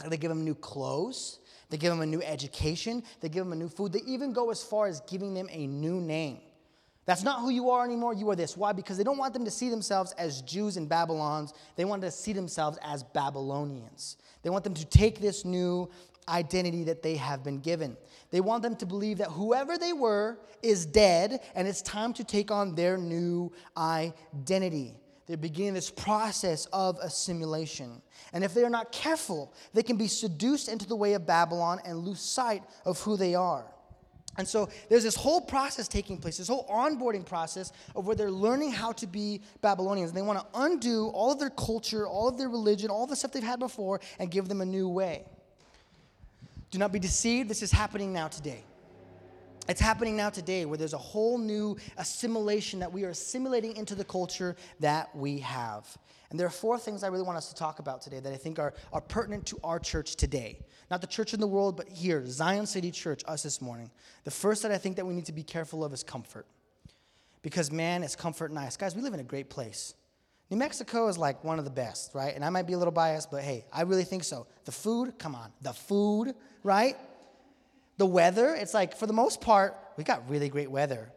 [0.07, 1.38] They give them new clothes,
[1.70, 3.92] they give them a new education, they give them a new food.
[3.92, 6.40] They even go as far as giving them a new name.
[7.05, 8.15] That's not who you are anymore.
[8.15, 8.57] You are this.
[8.57, 8.73] Why?
[8.73, 11.53] Because they don't want them to see themselves as Jews in Babylons.
[11.75, 14.19] They want to see themselves as Babylonians.
[14.43, 15.91] They want them to take this new
[16.29, 17.97] identity that they have been given.
[18.31, 22.25] They want them to believe that whoever they were is dead and it's time to
[22.25, 24.95] take on their new identity.
[25.27, 28.03] They're beginning this process of assimilation.
[28.33, 31.81] And if they are not careful, they can be seduced into the way of Babylon
[31.85, 33.65] and lose sight of who they are.
[34.38, 38.31] And so there's this whole process taking place, this whole onboarding process of where they're
[38.31, 40.11] learning how to be Babylonians.
[40.11, 43.16] And they want to undo all of their culture, all of their religion, all the
[43.16, 45.25] stuff they've had before, and give them a new way.
[46.71, 47.51] Do not be deceived.
[47.51, 48.64] This is happening now today.
[49.68, 53.95] It's happening now today where there's a whole new assimilation that we are assimilating into
[53.95, 55.87] the culture that we have.
[56.33, 58.38] And there are four things I really want us to talk about today that I
[58.38, 60.61] think are, are pertinent to our church today.
[60.90, 63.90] Not the church in the world, but here, Zion City Church, us this morning.
[64.25, 66.47] The first that I think that we need to be careful of is comfort.
[67.42, 68.79] Because man, it's comfort nice.
[68.79, 69.92] Guys, we live in a great place.
[70.49, 72.35] New Mexico is like one of the best, right?
[72.35, 74.47] And I might be a little biased, but hey, I really think so.
[74.64, 76.97] The food, come on, the food, right?
[77.99, 81.12] The weather, it's like for the most part, we got really great weather.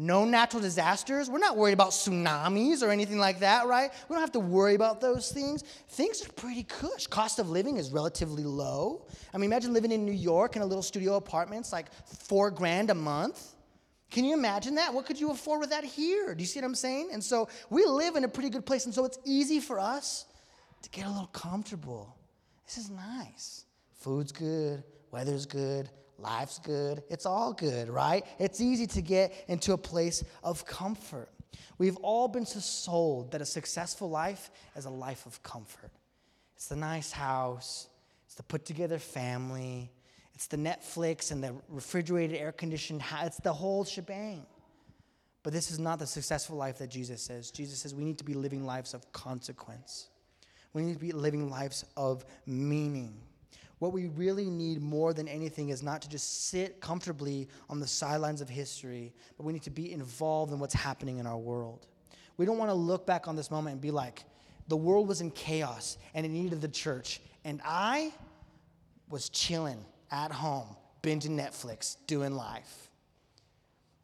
[0.00, 1.28] No natural disasters.
[1.28, 3.90] We're not worried about tsunamis or anything like that, right?
[4.08, 5.64] We don't have to worry about those things.
[5.88, 7.08] Things are pretty cush.
[7.08, 9.08] Cost of living is relatively low.
[9.34, 11.62] I mean, imagine living in New York in a little studio apartment.
[11.62, 13.54] It's like four grand a month.
[14.08, 14.94] Can you imagine that?
[14.94, 16.32] What could you afford with that here?
[16.32, 17.10] Do you see what I'm saying?
[17.12, 20.26] And so we live in a pretty good place, and so it's easy for us
[20.82, 22.16] to get a little comfortable.
[22.66, 23.64] This is nice.
[23.94, 27.02] Food's good, weather's good, life's good.
[27.08, 28.24] It's all good, right?
[28.38, 31.28] It's easy to get into a place of comfort.
[31.78, 35.90] We've all been so sold that a successful life is a life of comfort.
[36.56, 37.88] It's the nice house,
[38.26, 39.90] it's the put together family,
[40.34, 43.26] it's the Netflix and the refrigerated, air conditioned house.
[43.26, 44.46] It's the whole shebang.
[45.42, 47.50] But this is not the successful life that Jesus says.
[47.50, 50.08] Jesus says we need to be living lives of consequence.
[50.72, 53.20] We need to be living lives of meaning.
[53.78, 57.86] What we really need more than anything is not to just sit comfortably on the
[57.86, 61.86] sidelines of history, but we need to be involved in what's happening in our world.
[62.36, 64.24] We don't want to look back on this moment and be like,
[64.66, 68.12] the world was in chaos and it needed the church, and I
[69.10, 72.90] was chilling at home, binging Netflix, doing life.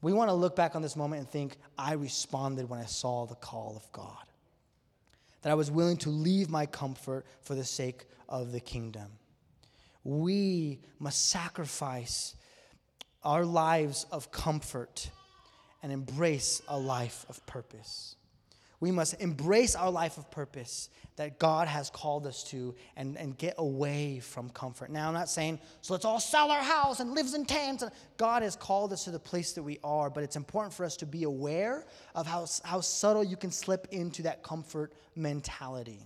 [0.00, 3.26] We want to look back on this moment and think, I responded when I saw
[3.26, 4.24] the call of God.
[5.42, 9.10] That I was willing to leave my comfort for the sake of the kingdom.
[10.05, 12.35] We must sacrifice
[13.23, 15.11] our lives of comfort
[15.83, 18.17] and embrace a life of purpose.
[18.81, 23.38] We must embrace our life of purpose that God has called us to and, and
[23.38, 24.90] get away from comfort.
[24.90, 27.85] Now, I'm not saying, so let's all sell our house and live in tents.
[28.17, 30.97] God has called us to the place that we are, but it's important for us
[30.99, 36.01] to be aware of how, how subtle you can slip into that comfort mentality.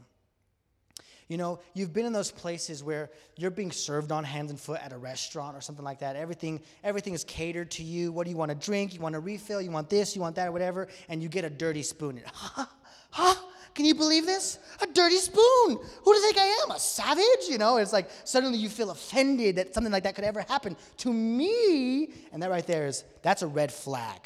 [1.28, 4.80] You know, you've been in those places where you're being served on hands and foot
[4.82, 6.16] at a restaurant or something like that.
[6.16, 8.10] Everything, everything is catered to you.
[8.12, 8.94] What do you want to drink?
[8.94, 9.60] You want a refill?
[9.60, 10.16] You want this?
[10.16, 10.50] You want that?
[10.50, 10.88] Whatever.
[11.10, 12.22] And you get a dirty spoon.
[12.32, 12.64] huh?
[13.10, 13.34] Huh?
[13.74, 14.58] Can you believe this?
[14.80, 15.78] A dirty spoon.
[16.02, 16.70] Who do you think I am?
[16.70, 17.48] A savage?
[17.48, 20.76] You know, it's like suddenly you feel offended that something like that could ever happen
[20.98, 22.10] to me.
[22.32, 24.20] And that right there is, that's a red flag,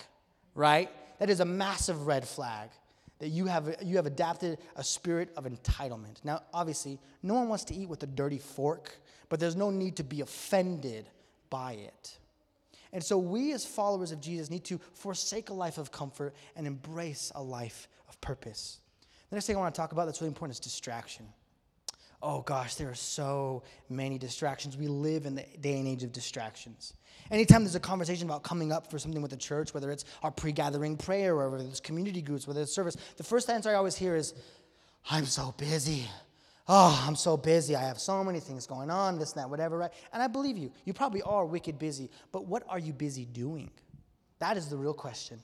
[0.55, 0.89] right?
[1.19, 2.71] That is a massive red flag
[3.23, 6.17] that you have, you have adapted a spirit of entitlement.
[6.25, 8.97] Now, obviously, no one wants to eat with a dirty fork,
[9.29, 11.09] but there's no need to be offended
[11.49, 12.19] by it.
[12.93, 16.67] And so, we as followers of Jesus need to forsake a life of comfort and
[16.67, 18.81] embrace a life of purpose.
[19.31, 21.25] The next thing I want to talk about that's really important is distraction.
[22.23, 24.77] Oh gosh, there are so many distractions.
[24.77, 26.95] We live in the day and age of distractions.
[27.33, 30.31] Anytime there's a conversation about coming up for something with the church, whether it's our
[30.31, 33.75] pre gathering prayer or whether it's community groups, whether it's service, the first answer I
[33.75, 34.35] always hear is,
[35.11, 36.07] I'm so busy.
[36.69, 37.75] Oh, I'm so busy.
[37.75, 39.91] I have so many things going on, this and that, whatever, right?
[40.13, 40.71] And I believe you.
[40.85, 42.09] You probably are wicked busy.
[42.31, 43.71] But what are you busy doing?
[44.39, 45.41] That is the real question.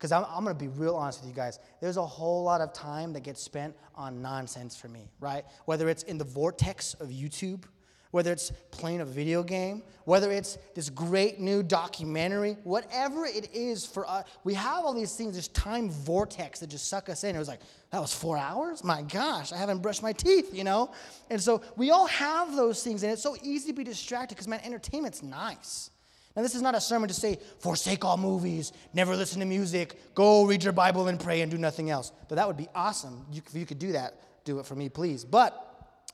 [0.00, 1.58] Because I'm, I'm going to be real honest with you guys.
[1.82, 5.44] There's a whole lot of time that gets spent on nonsense for me, right?
[5.66, 7.64] Whether it's in the vortex of YouTube,
[8.10, 13.84] whether it's playing a video game, whether it's this great new documentary, whatever it is
[13.84, 17.36] for us, we have all these things, this time vortex that just suck us in.
[17.36, 17.60] It was like,
[17.90, 18.82] that was four hours?
[18.82, 20.92] My gosh, I haven't brushed my teeth, you know?
[21.28, 24.48] And so we all have those things, and it's so easy to be distracted because,
[24.48, 25.90] man, entertainment's nice.
[26.36, 30.14] Now, this is not a sermon to say, forsake all movies, never listen to music,
[30.14, 32.12] go read your Bible and pray and do nothing else.
[32.28, 33.26] But that would be awesome.
[33.32, 35.24] If you could do that, do it for me, please.
[35.24, 35.66] But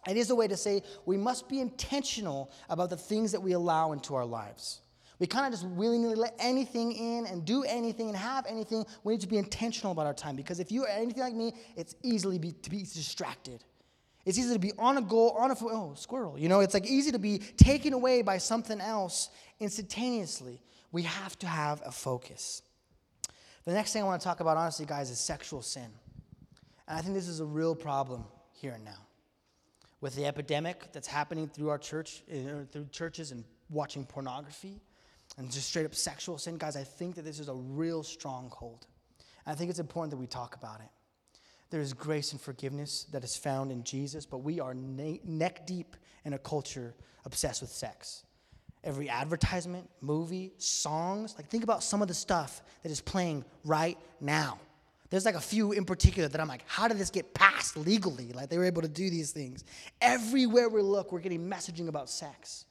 [0.08, 3.52] it is a way to say we must be intentional about the things that we
[3.52, 4.80] allow into our lives.
[5.18, 8.84] We kind of just willingly let anything in and do anything and have anything.
[9.02, 11.54] We need to be intentional about our time because if you are anything like me,
[11.74, 13.64] it's easily be, to be distracted.
[14.26, 16.38] It's easy to be on a goal, on a oh squirrel.
[16.38, 20.60] You know, it's like easy to be taken away by something else instantaneously.
[20.92, 22.60] We have to have a focus.
[23.64, 25.88] The next thing I want to talk about, honestly, guys, is sexual sin,
[26.86, 29.06] and I think this is a real problem here and now
[30.00, 34.80] with the epidemic that's happening through our church, uh, through churches and watching pornography
[35.38, 38.86] and just straight up sexual sin, guys, I think that this is a real stronghold.
[39.44, 40.90] And I think it's important that we talk about it.
[41.70, 45.96] There is grace and forgiveness that is found in Jesus, but we are neck deep
[46.24, 48.22] in a culture obsessed with sex.
[48.84, 53.98] Every advertisement, movie, songs, like think about some of the stuff that is playing right
[54.20, 54.58] now.
[55.10, 58.32] There's like a few in particular that I'm like, how did this get passed legally?
[58.32, 59.64] Like they were able to do these things.
[60.00, 62.64] Everywhere we look, we're getting messaging about sex.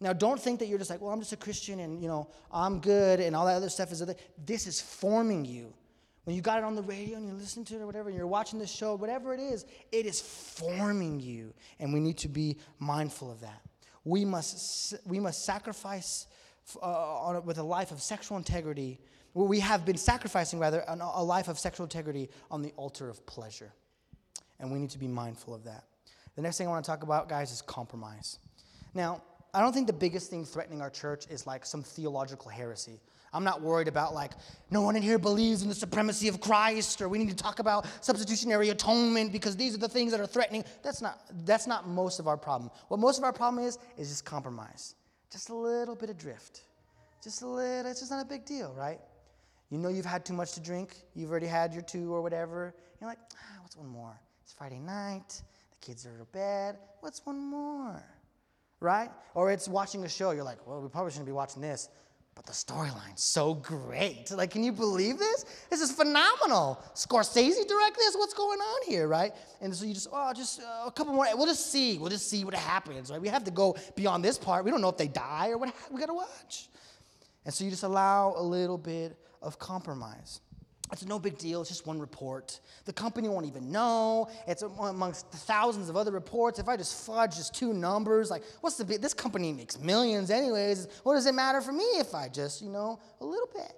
[0.00, 2.28] Now, don't think that you're just like, well, I'm just a Christian and, you know,
[2.50, 4.16] I'm good and all that other stuff is other.
[4.44, 5.72] This is forming you.
[6.24, 8.16] When you got it on the radio and you're listening to it or whatever, and
[8.16, 11.52] you're watching this show, whatever it is, it is forming you.
[11.80, 13.60] And we need to be mindful of that.
[14.04, 16.26] We must, we must sacrifice
[16.80, 19.00] uh, on, with a life of sexual integrity
[19.34, 23.72] we have been sacrificing, rather, a life of sexual integrity on the altar of pleasure.
[24.60, 25.84] And we need to be mindful of that.
[26.36, 28.38] The next thing I want to talk about, guys, is compromise.
[28.94, 29.22] Now,
[29.54, 33.00] I don't think the biggest thing threatening our church is like some theological heresy.
[33.32, 34.32] I'm not worried about like,
[34.70, 37.58] no one in here believes in the supremacy of Christ, or we need to talk
[37.60, 40.64] about substitutionary atonement because these are the things that are threatening.
[40.82, 42.70] That's not, that's not most of our problem.
[42.88, 44.94] What most of our problem is, is just compromise.
[45.30, 46.62] Just a little bit of drift.
[47.24, 49.00] Just a little, it's just not a big deal, right?
[49.70, 50.96] You know you've had too much to drink.
[51.14, 52.74] You've already had your two or whatever.
[53.00, 54.20] You're like, ah, what's one more?
[54.42, 55.40] It's Friday night.
[55.70, 56.76] The kids are to bed.
[57.00, 58.04] What's one more?
[58.80, 59.10] Right?
[59.34, 60.32] Or it's watching a show.
[60.32, 61.88] You're like, well, we probably shouldn't be watching this.
[62.34, 64.30] But the storyline's so great.
[64.30, 65.44] Like, can you believe this?
[65.68, 66.82] This is phenomenal.
[66.94, 68.16] Scorsese direct this?
[68.16, 69.32] What's going on here, right?
[69.60, 71.26] And so you just, oh, just uh, a couple more.
[71.34, 71.98] We'll just see.
[71.98, 73.20] We'll just see what happens, right?
[73.20, 74.64] We have to go beyond this part.
[74.64, 75.74] We don't know if they die or what.
[75.90, 76.68] We got to watch.
[77.44, 80.40] And so you just allow a little bit of compromise.
[80.92, 81.62] It's no big deal.
[81.62, 82.60] It's just one report.
[82.84, 84.28] The company won't even know.
[84.46, 86.58] It's amongst thousands of other reports.
[86.58, 89.00] If I just fudge just two numbers, like, what's the big?
[89.00, 90.88] This company makes millions, anyways.
[91.02, 93.72] What does it matter for me if I just, you know, a little bit?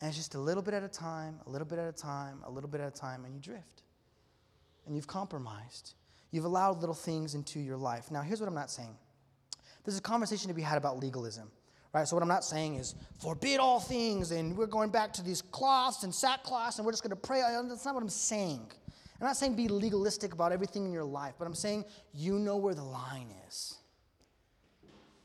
[0.00, 2.38] And it's just a little bit at a time, a little bit at a time,
[2.44, 3.82] a little bit at a time, and you drift.
[4.86, 5.94] And you've compromised.
[6.30, 8.10] You've allowed little things into your life.
[8.12, 8.96] Now, here's what I'm not saying
[9.84, 11.50] there's a conversation to be had about legalism.
[11.92, 12.08] Right?
[12.08, 15.42] So what I'm not saying is forbid all things and we're going back to these
[15.42, 17.42] cloths and sackcloths and we're just going to pray.
[17.68, 18.66] That's not what I'm saying.
[19.20, 22.56] I'm not saying be legalistic about everything in your life, but I'm saying you know
[22.56, 23.76] where the line is.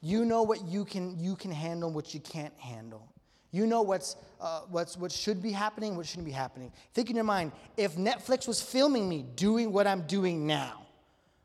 [0.01, 3.11] You know what you can you can handle, what you can't handle.
[3.51, 6.71] You know what's uh, what's what should be happening, what shouldn't be happening.
[6.93, 10.85] Think in your mind: if Netflix was filming me doing what I'm doing now,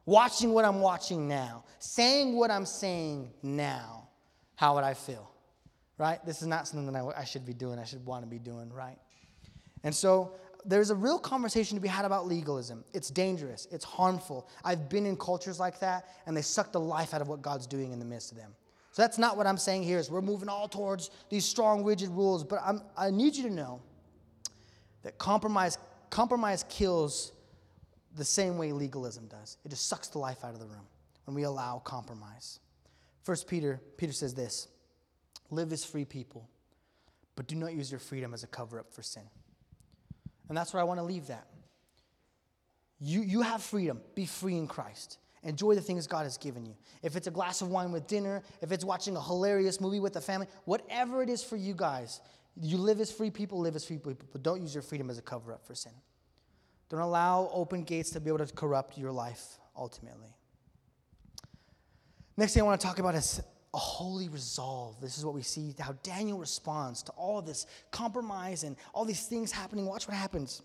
[0.05, 4.01] watching what I'm watching now, saying what I'm saying now,
[4.62, 5.28] how would I feel?
[5.98, 6.24] Right?
[6.24, 8.72] This is not something that I, should be doing, I should want to be doing,
[8.72, 8.96] right?
[9.82, 12.84] And so there's a real conversation to be had about legalism.
[12.94, 14.48] It's dangerous, it's harmful.
[14.64, 17.66] I've been in cultures like that, and they suck the life out of what God's
[17.66, 18.54] doing in the midst of them.
[18.92, 19.98] So that's not what I'm saying here.
[19.98, 22.44] Is we're moving all towards these strong, rigid rules.
[22.44, 23.80] But I'm, I need you to know
[25.02, 25.76] that compromise,
[26.08, 27.32] compromise kills
[28.14, 29.56] the same way legalism does.
[29.64, 30.86] It just sucks the life out of the room
[31.24, 32.60] when we allow compromise.
[33.23, 34.68] First Peter, Peter says this:
[35.51, 36.49] "Live as free people,
[37.37, 39.29] but do not use your freedom as a cover up for sin."
[40.49, 41.47] And that's where I want to leave that.
[43.01, 44.01] You, you have freedom.
[44.14, 45.18] Be free in Christ.
[45.43, 46.75] Enjoy the things God has given you.
[47.03, 50.12] If it's a glass of wine with dinner, if it's watching a hilarious movie with
[50.12, 52.20] the family, whatever it is for you guys,
[52.61, 55.18] you live as free people, live as free people, but don't use your freedom as
[55.18, 55.93] a cover up for sin.
[56.91, 60.37] Don't allow open gates to be able to corrupt your life ultimately.
[62.37, 63.41] Next thing I want to talk about is
[63.74, 65.01] a holy resolve.
[65.01, 69.26] This is what we see how Daniel responds to all this compromise and all these
[69.26, 69.87] things happening.
[69.87, 70.62] Watch what happens.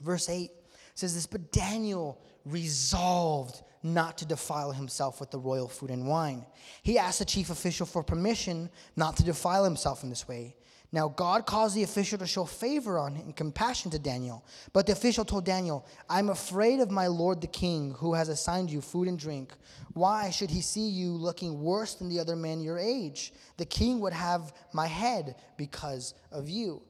[0.00, 0.50] Verse 8
[0.94, 6.44] says this But Daniel resolved not to defile himself with the royal food and wine.
[6.82, 10.56] He asked the chief official for permission not to defile himself in this way.
[10.94, 14.44] Now, God caused the official to show favor on and compassion to Daniel.
[14.72, 18.70] But the official told Daniel, I'm afraid of my lord the king, who has assigned
[18.70, 19.52] you food and drink.
[19.94, 23.32] Why should he see you looking worse than the other men your age?
[23.56, 26.80] The king would have my head because of you.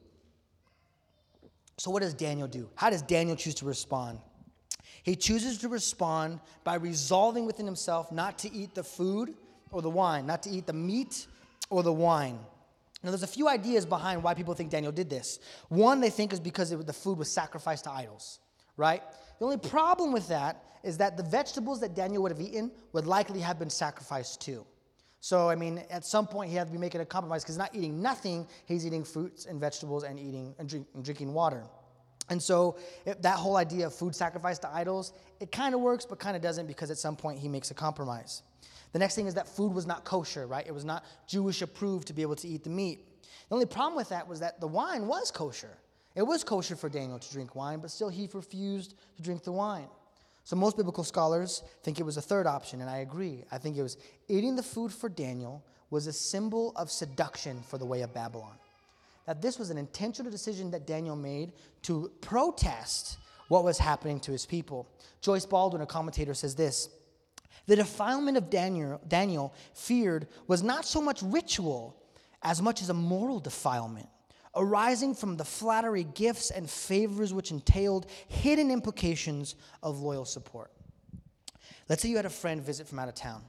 [1.77, 2.69] So, what does Daniel do?
[2.75, 4.19] How does Daniel choose to respond?
[5.01, 9.33] He chooses to respond by resolving within himself not to eat the food
[9.71, 11.25] or the wine, not to eat the meat
[11.71, 12.37] or the wine.
[13.05, 15.37] Now, there's a few ideas behind why people think Daniel did this.
[15.69, 18.39] One, they think is because it, the food was sacrificed to idols,
[18.77, 19.03] right?
[19.37, 23.05] The only problem with that is that the vegetables that Daniel would have eaten would
[23.05, 24.65] likely have been sacrificed too.
[25.19, 27.59] So, I mean, at some point he had to be making a compromise because he's
[27.59, 31.63] not eating nothing, he's eating fruits and vegetables and eating and, drink, and drinking water.
[32.29, 36.17] And so that whole idea of food sacrifice to idols, it kind of works, but
[36.17, 38.41] kind of doesn't because at some point he makes a compromise.
[38.95, 40.65] The next thing is that food was not kosher, right?
[40.65, 43.05] It was not Jewish approved to be able to eat the meat.
[43.49, 45.77] The only problem with that was that the wine was kosher.
[46.15, 49.51] It was kosher for Daniel to drink wine, but still he refused to drink the
[49.51, 49.89] wine.
[50.45, 53.43] So most biblical scholars think it was a third option, and I agree.
[53.51, 53.97] I think it was
[54.29, 58.55] eating the food for Daniel was a symbol of seduction for the way of Babylon.
[59.25, 63.17] That this was an intentional decision that Daniel made to protest
[63.49, 64.87] what was happening to his people.
[65.19, 66.87] Joyce Baldwin, a commentator, says this
[67.67, 72.01] the defilement of Daniel, Daniel feared was not so much ritual
[72.43, 74.07] as much as a moral defilement,
[74.55, 80.71] arising from the flattery, gifts, and favors which entailed hidden implications of loyal support.
[81.89, 83.43] Let's say you had a friend visit from out of town.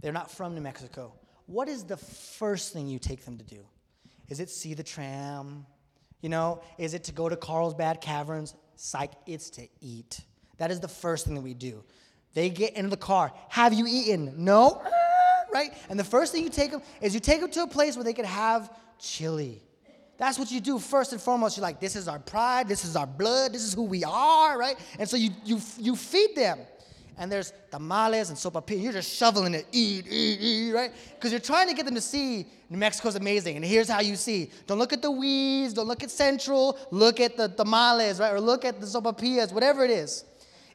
[0.00, 1.12] They're not from New Mexico.
[1.46, 3.66] What is the first thing you take them to do?
[4.28, 5.66] Is it see the tram?
[6.20, 8.54] You know, is it to go to Carlsbad Caverns?
[8.76, 10.20] Psych, it's to eat.
[10.56, 11.84] That is the first thing that we do.
[12.34, 13.32] They get into the car.
[13.48, 14.34] Have you eaten?
[14.36, 14.82] No?
[15.52, 15.72] Right?
[15.88, 18.02] And the first thing you take them is you take them to a place where
[18.02, 19.62] they can have chili.
[20.16, 21.56] That's what you do first and foremost.
[21.56, 24.58] You're like, this is our pride, this is our blood, this is who we are,
[24.58, 24.76] right?
[24.98, 26.58] And so you, you, you feed them.
[27.16, 28.82] And there's tamales and sopapilla.
[28.82, 30.90] You're just shoveling it, eat, eat, eat, right?
[31.14, 33.54] Because you're trying to get them to see New Mexico's amazing.
[33.54, 34.50] And here's how you see.
[34.66, 38.32] Don't look at the weeds, don't look at Central, look at the tamales, right?
[38.32, 40.24] Or look at the sopapillas, whatever it is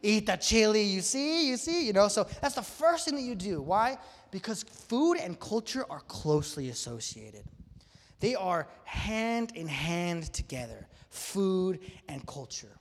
[0.02, 0.84] eat the chili.
[0.84, 2.08] You see, you see, you know.
[2.08, 3.62] So that's the first thing that you do.
[3.62, 3.98] Why?
[4.32, 7.44] Because food and culture are closely associated.
[8.20, 10.88] They are hand in hand together.
[11.10, 12.78] Food and culture.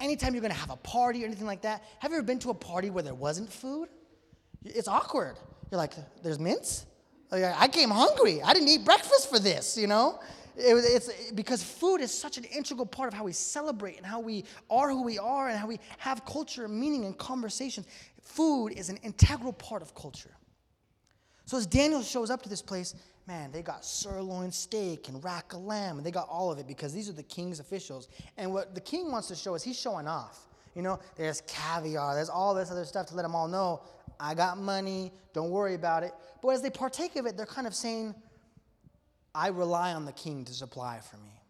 [0.00, 2.40] Anytime you're going to have a party or anything like that, have you ever been
[2.40, 3.88] to a party where there wasn't food?
[4.64, 5.36] It's awkward.
[5.70, 5.92] You're like,
[6.22, 6.86] there's mints?
[7.30, 8.42] Oh, I came hungry.
[8.42, 10.18] I didn't eat breakfast for this, you know?
[10.56, 14.20] It, it's because food is such an integral part of how we celebrate and how
[14.20, 17.84] we are who we are and how we have culture, meaning, and conversation.
[18.20, 20.36] Food is an integral part of culture.
[21.46, 22.94] So as Daniel shows up to this place,
[23.26, 26.66] man, they got sirloin steak and rack of lamb, and they got all of it
[26.66, 28.08] because these are the king's officials.
[28.36, 30.48] And what the king wants to show is he's showing off.
[30.74, 33.82] You know, there's caviar, there's all this other stuff to let them all know,
[34.18, 36.12] I got money, don't worry about it.
[36.40, 38.14] But as they partake of it, they're kind of saying,
[39.34, 41.40] I rely on the king to supply for me.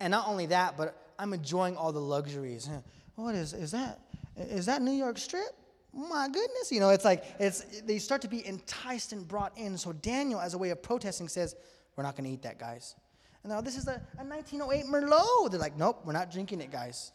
[0.00, 2.68] And not only that, but I'm enjoying all the luxuries.
[3.16, 4.00] What is, is that?
[4.36, 5.52] Is that New York Strip?
[5.92, 6.72] My goodness.
[6.72, 9.78] You know, it's like, it's, they start to be enticed and brought in.
[9.78, 11.54] So Daniel, as a way of protesting, says,
[11.94, 12.96] We're not going to eat that, guys.
[13.44, 15.52] And now this is a, a 1908 Merlot.
[15.52, 17.12] They're like, Nope, we're not drinking it, guys.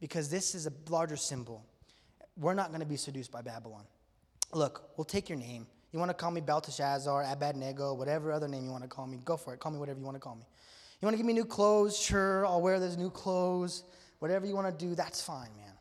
[0.00, 1.64] Because this is a larger symbol.
[2.36, 3.84] We're not going to be seduced by Babylon.
[4.52, 5.68] Look, we'll take your name.
[5.96, 9.18] You want to call me Belteshazzar, Abednego, whatever other name you want to call me,
[9.24, 9.60] go for it.
[9.60, 10.44] Call me whatever you want to call me.
[11.00, 11.98] You want to give me new clothes?
[11.98, 13.82] Sure, I'll wear those new clothes.
[14.18, 15.72] Whatever you want to do, that's fine, man.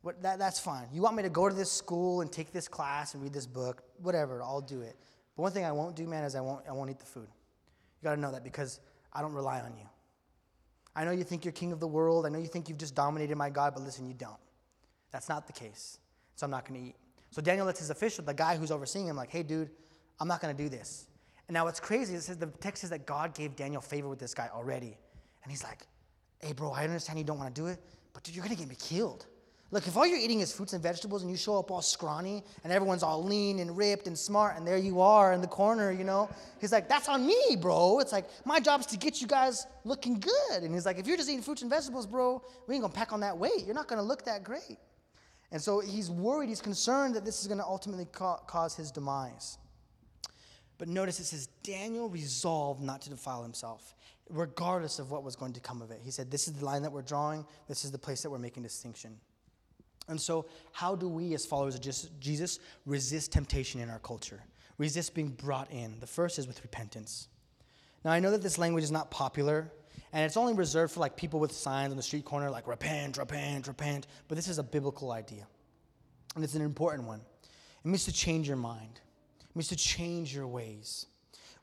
[0.00, 0.86] What, that, that's fine.
[0.90, 3.44] You want me to go to this school and take this class and read this
[3.44, 3.82] book?
[4.00, 4.96] Whatever, I'll do it.
[5.36, 7.28] But one thing I won't do, man, is I won't, I won't eat the food.
[7.28, 8.80] You got to know that because
[9.12, 9.86] I don't rely on you.
[10.96, 12.24] I know you think you're king of the world.
[12.24, 14.40] I know you think you've just dominated my God, but listen, you don't.
[15.10, 15.98] That's not the case.
[16.36, 16.96] So I'm not going to eat.
[17.32, 19.70] So Daniel lets his official, the guy who's overseeing him, like, hey, dude,
[20.20, 21.06] I'm not going to do this.
[21.48, 24.34] And now what's crazy is the text says that God gave Daniel favor with this
[24.34, 24.98] guy already.
[25.42, 25.86] And he's like,
[26.40, 27.78] hey, bro, I understand you don't want to do it,
[28.12, 29.24] but dude, you're going to get me killed.
[29.70, 32.44] Look, if all you're eating is fruits and vegetables and you show up all scrawny
[32.64, 35.90] and everyone's all lean and ripped and smart and there you are in the corner,
[35.90, 36.28] you know,
[36.60, 37.98] he's like, that's on me, bro.
[38.00, 40.62] It's like, my job is to get you guys looking good.
[40.62, 43.14] And he's like, if you're just eating fruits and vegetables, bro, we ain't gonna pack
[43.14, 43.64] on that weight.
[43.64, 44.76] You're not gonna look that great.
[45.52, 49.58] And so he's worried, he's concerned that this is gonna ultimately ca- cause his demise.
[50.78, 53.94] But notice it says, Daniel resolved not to defile himself,
[54.28, 56.00] regardless of what was going to come of it.
[56.02, 58.38] He said, This is the line that we're drawing, this is the place that we're
[58.38, 59.16] making distinction.
[60.08, 61.80] And so, how do we, as followers of
[62.18, 64.42] Jesus, resist temptation in our culture?
[64.78, 66.00] Resist being brought in?
[66.00, 67.28] The first is with repentance.
[68.04, 69.70] Now, I know that this language is not popular,
[70.12, 73.16] and it's only reserved for like people with signs on the street corner, like repent,
[73.18, 74.06] repent, repent.
[74.28, 75.46] But this is a biblical idea,
[76.34, 77.20] and it's an important one.
[77.84, 79.00] It means to change your mind.
[79.40, 81.06] It means to change your ways.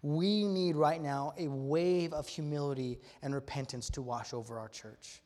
[0.02, 5.22] We need right now a wave of humility and repentance to wash over our church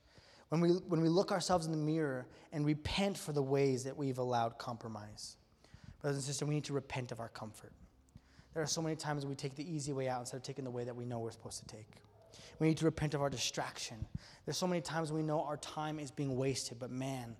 [0.50, 3.98] when we, when we look ourselves in the mirror and repent for the ways that
[3.98, 5.38] we've allowed compromise.
[6.02, 7.72] Brothers and sisters, we need to repent of our comfort.
[8.54, 10.72] There are so many times we take the easy way out instead of taking the
[10.72, 11.88] way that we know we're supposed to take.
[12.60, 14.06] We need to repent of our distraction.
[14.46, 17.36] There's so many times we know our time is being wasted, but man,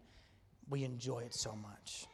[0.70, 2.08] we enjoy it so much.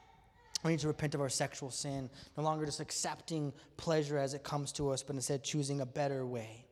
[0.63, 4.43] We need to repent of our sexual sin, no longer just accepting pleasure as it
[4.43, 6.65] comes to us, but instead choosing a better way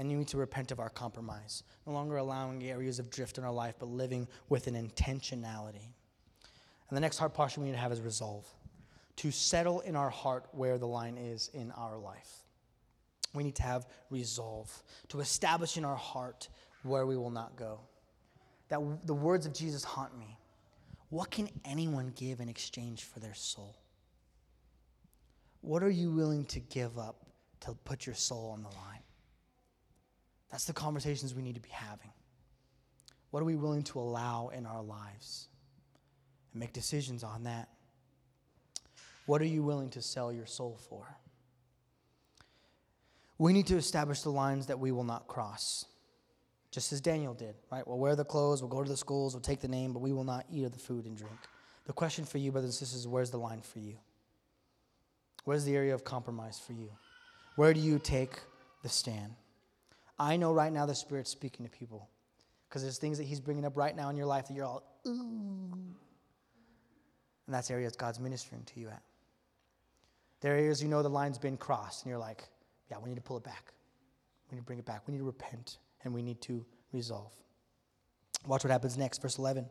[0.00, 3.44] and you need to repent of our compromise, no longer allowing areas of drift in
[3.44, 5.92] our life, but living with an intentionality.
[6.88, 8.46] And the next heart posture we need to have is resolve
[9.16, 12.39] to settle in our heart where the line is in our life.
[13.32, 16.48] We need to have resolve to establish in our heart
[16.82, 17.80] where we will not go.
[18.68, 20.38] That the words of Jesus haunt me.
[21.10, 23.76] What can anyone give in exchange for their soul?
[25.60, 27.26] What are you willing to give up
[27.60, 29.02] to put your soul on the line?
[30.50, 32.10] That's the conversations we need to be having.
[33.30, 35.48] What are we willing to allow in our lives?
[36.52, 37.68] And make decisions on that.
[39.26, 41.06] What are you willing to sell your soul for?
[43.40, 45.86] We need to establish the lines that we will not cross,
[46.70, 47.88] just as Daniel did, right?
[47.88, 50.12] We'll wear the clothes, we'll go to the schools, we'll take the name, but we
[50.12, 51.38] will not eat of the food and drink.
[51.86, 53.96] The question for you, brothers and sisters, is where's the line for you?
[55.44, 56.90] Where's the area of compromise for you?
[57.56, 58.38] Where do you take
[58.82, 59.32] the stand?
[60.18, 62.10] I know right now the Spirit's speaking to people
[62.68, 64.82] because there's things that He's bringing up right now in your life that you're all,
[65.06, 65.72] ooh.
[67.46, 69.02] And that's areas God's ministering to you at.
[70.42, 72.44] There are areas you know the line's been crossed, and you're like,
[72.90, 73.72] yeah, we need to pull it back.
[74.50, 75.02] We need to bring it back.
[75.06, 77.32] We need to repent, and we need to resolve.
[78.46, 79.66] Watch what happens next, verse 11.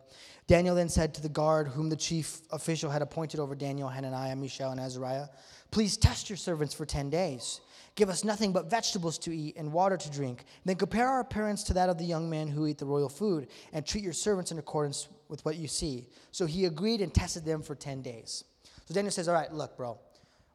[0.48, 4.36] Daniel then said to the guard whom the chief official had appointed over Daniel, Hananiah,
[4.36, 5.28] Mishael, and Azariah,
[5.72, 7.62] Please test your servants for 10 days.
[7.96, 10.46] Give us nothing but vegetables to eat and water to drink.
[10.66, 13.48] Then compare our appearance to that of the young men who eat the royal food,
[13.74, 16.08] and treat your servants in accordance with what you see.
[16.32, 18.44] So he agreed and tested them for 10 days.
[18.86, 20.00] So Daniel says, All right, look, bro,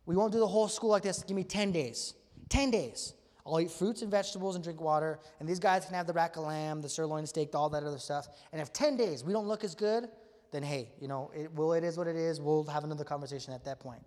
[0.06, 1.22] we won't do the whole school like this.
[1.22, 2.14] Give me 10 days.
[2.48, 3.14] 10 days.
[3.46, 6.36] I'll eat fruits and vegetables and drink water, and these guys can have the rack
[6.36, 8.28] of lamb, the sirloin steak, all that other stuff.
[8.52, 10.08] And if 10 days we don't look as good,
[10.50, 12.40] then hey, you know, it, well, it is what it is.
[12.40, 14.00] We'll have another conversation at that point.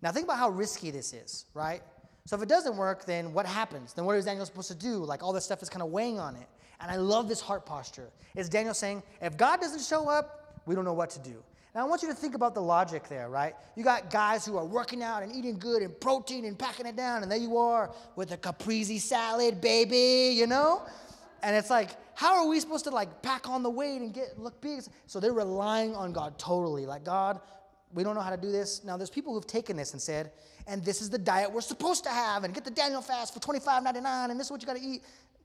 [0.00, 1.82] Now, think about how risky this is, right?
[2.24, 3.92] So if it doesn't work, then what happens?
[3.92, 5.04] Then what is Daniel supposed to do?
[5.04, 6.46] Like all this stuff is kind of weighing on it.
[6.80, 8.10] And I love this heart posture.
[8.34, 11.42] It's Daniel saying, if God doesn't show up, we don't know what to do.
[11.74, 13.54] Now I want you to think about the logic there, right?
[13.76, 16.96] You got guys who are working out and eating good and protein and packing it
[16.96, 20.82] down, and there you are with a caprese salad, baby, you know?
[21.42, 24.38] And it's like, how are we supposed to like pack on the weight and get
[24.38, 24.82] look big?
[25.06, 26.84] So they're relying on God totally.
[26.84, 27.40] Like, God,
[27.94, 28.84] we don't know how to do this.
[28.84, 30.32] Now, there's people who've taken this and said,
[30.66, 33.40] and this is the diet we're supposed to have, and get the Daniel fast for
[33.40, 35.02] $25.99, and this is what you got to eat.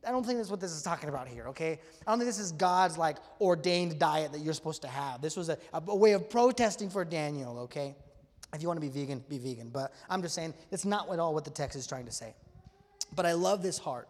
[0.08, 1.80] I don't think that's what this is talking about here, okay?
[2.06, 5.22] I don't think this is God's like ordained diet that you're supposed to have.
[5.22, 7.94] This was a, a way of protesting for Daniel, okay?
[8.54, 9.70] If you want to be vegan, be vegan.
[9.70, 12.34] But I'm just saying it's not at all what the text is trying to say.
[13.16, 14.08] But I love this heart.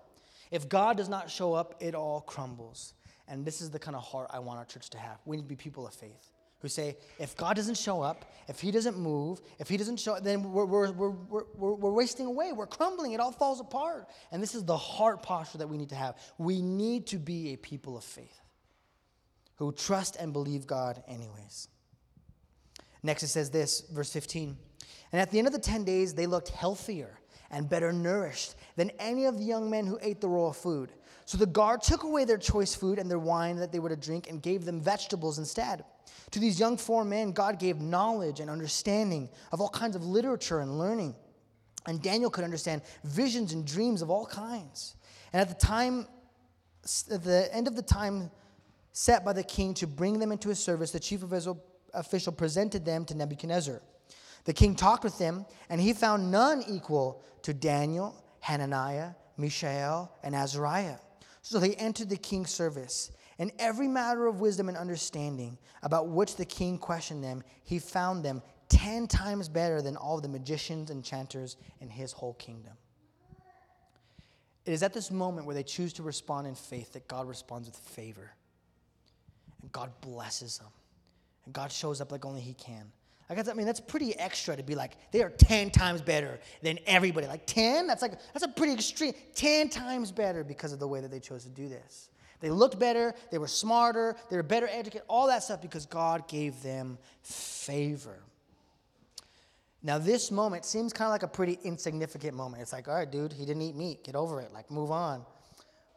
[0.51, 2.93] If God does not show up, it all crumbles.
[3.27, 5.17] And this is the kind of heart I want our church to have.
[5.25, 6.31] We need to be people of faith.
[6.59, 10.13] Who say, if God doesn't show up, if He doesn't move, if He doesn't show
[10.13, 12.51] up, then we're, we're, we're, we're, we're, wasting away.
[12.53, 13.11] We're crumbling.
[13.11, 14.07] It all falls apart.
[14.31, 16.17] And this is the heart posture that we need to have.
[16.37, 18.41] We need to be a people of faith
[19.55, 21.67] who trust and believe God anyways.
[23.03, 24.57] Next, it says this, verse 15.
[25.11, 28.91] And at the end of the 10 days, they looked healthier and better nourished than
[28.99, 30.91] any of the young men who ate the royal food.
[31.25, 33.95] So the guard took away their choice food and their wine that they were to
[33.95, 35.83] drink and gave them vegetables instead.
[36.31, 40.59] To these young four men, God gave knowledge and understanding of all kinds of literature
[40.59, 41.15] and learning.
[41.85, 44.95] And Daniel could understand visions and dreams of all kinds.
[45.31, 46.07] And at the time,
[47.11, 48.29] at the end of the time
[48.91, 51.21] set by the king to bring them into his service, the chief
[51.93, 53.81] official presented them to Nebuchadnezzar.
[54.43, 60.33] The king talked with them, and he found none equal to Daniel, Hananiah, Mishael, and
[60.33, 60.97] Azariah.
[61.41, 63.11] So they entered the king's service.
[63.37, 68.25] In every matter of wisdom and understanding about which the king questioned them, he found
[68.25, 72.73] them ten times better than all the magicians and enchanters in his whole kingdom.
[74.65, 77.69] It is at this moment where they choose to respond in faith that God responds
[77.69, 78.31] with favor.
[79.61, 80.67] And God blesses them.
[81.45, 82.91] And God shows up like only He can.
[83.29, 86.79] Like, I mean, that's pretty extra to be like, they are 10 times better than
[86.85, 87.27] everybody.
[87.27, 87.87] Like 10?
[87.87, 89.13] That's like, that's a pretty extreme.
[89.35, 92.09] 10 times better because of the way that they chose to do this.
[92.39, 96.27] They looked better, they were smarter, they were better educated, all that stuff because God
[96.27, 98.19] gave them favor.
[99.83, 102.61] Now, this moment seems kind of like a pretty insignificant moment.
[102.61, 104.03] It's like, all right, dude, he didn't eat meat.
[104.03, 104.51] Get over it.
[104.53, 105.23] Like, move on.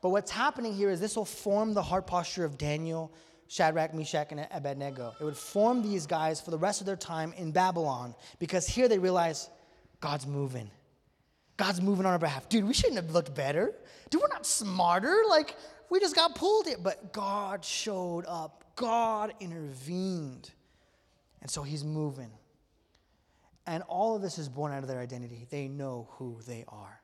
[0.03, 3.13] But what's happening here is this will form the heart posture of Daniel
[3.49, 5.13] Shadrach, Meshach, and Abednego.
[5.21, 8.87] It would form these guys for the rest of their time in Babylon because here
[8.87, 9.51] they realize
[10.01, 10.71] God's moving.
[11.57, 12.49] God's moving on our behalf.
[12.49, 13.75] Dude, we shouldn't have looked better.
[14.09, 15.23] Dude, we're not smarter.
[15.29, 15.57] Like,
[15.91, 16.83] we just got pulled it.
[16.83, 20.51] But God showed up, God intervened.
[21.43, 22.31] And so he's moving.
[23.67, 25.47] And all of this is born out of their identity.
[25.51, 27.01] They know who they are.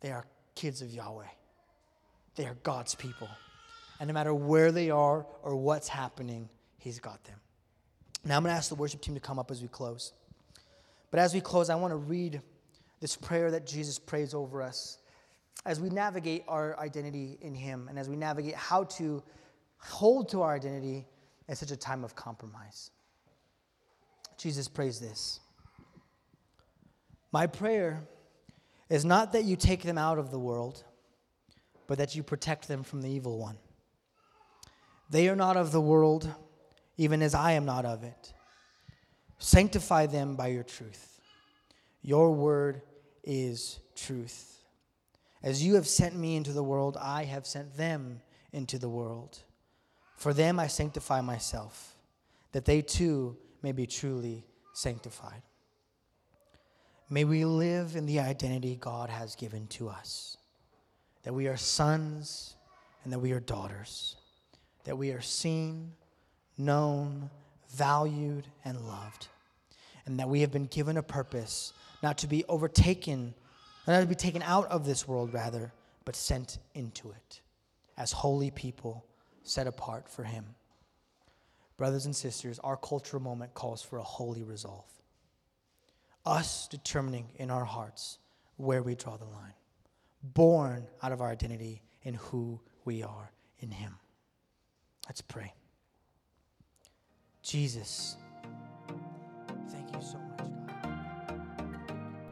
[0.00, 1.26] They are kids of Yahweh,
[2.36, 3.28] they are God's people.
[4.00, 6.48] And no matter where they are or what's happening,
[6.78, 7.38] He's got them.
[8.24, 10.12] Now I'm going to ask the worship team to come up as we close.
[11.10, 12.42] But as we close, I want to read
[13.00, 14.98] this prayer that Jesus prays over us
[15.66, 19.22] as we navigate our identity in Him and as we navigate how to
[19.78, 21.06] hold to our identity
[21.48, 22.90] in such a time of compromise.
[24.36, 25.40] Jesus prays this
[27.32, 28.02] My prayer
[28.88, 30.84] is not that you take them out of the world,
[31.86, 33.56] but that you protect them from the evil one.
[35.10, 36.30] They are not of the world,
[36.96, 38.32] even as I am not of it.
[39.38, 41.20] Sanctify them by your truth.
[42.02, 42.82] Your word
[43.22, 44.53] is truth.
[45.44, 48.20] As you have sent me into the world, I have sent them
[48.52, 49.38] into the world.
[50.16, 51.94] For them I sanctify myself,
[52.50, 55.42] that they too may be truly sanctified.
[57.08, 60.36] May we live in the identity God has given to us
[61.22, 62.56] that we are sons
[63.04, 64.16] and that we are daughters
[64.84, 65.92] that we are seen,
[66.56, 67.30] known,
[67.70, 69.28] valued, and loved.
[70.06, 71.72] And that we have been given a purpose
[72.02, 73.34] not to be overtaken,
[73.92, 75.72] not to be taken out of this world, rather,
[76.04, 77.40] but sent into it
[77.96, 79.04] as holy people
[79.42, 80.44] set apart for Him.
[81.76, 84.90] Brothers and sisters, our cultural moment calls for a holy resolve.
[86.24, 88.18] Us determining in our hearts
[88.56, 89.54] where we draw the line,
[90.22, 93.30] born out of our identity in who we are
[93.60, 93.96] in Him.
[95.06, 95.52] Let's pray.
[97.42, 98.16] Jesus,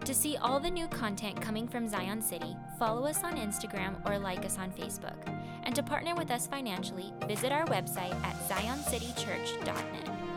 [0.05, 4.19] To see all the new content coming from Zion City, follow us on Instagram or
[4.19, 5.17] like us on Facebook.
[5.63, 10.32] And to partner with us financially, visit our website at zioncitychurch.net.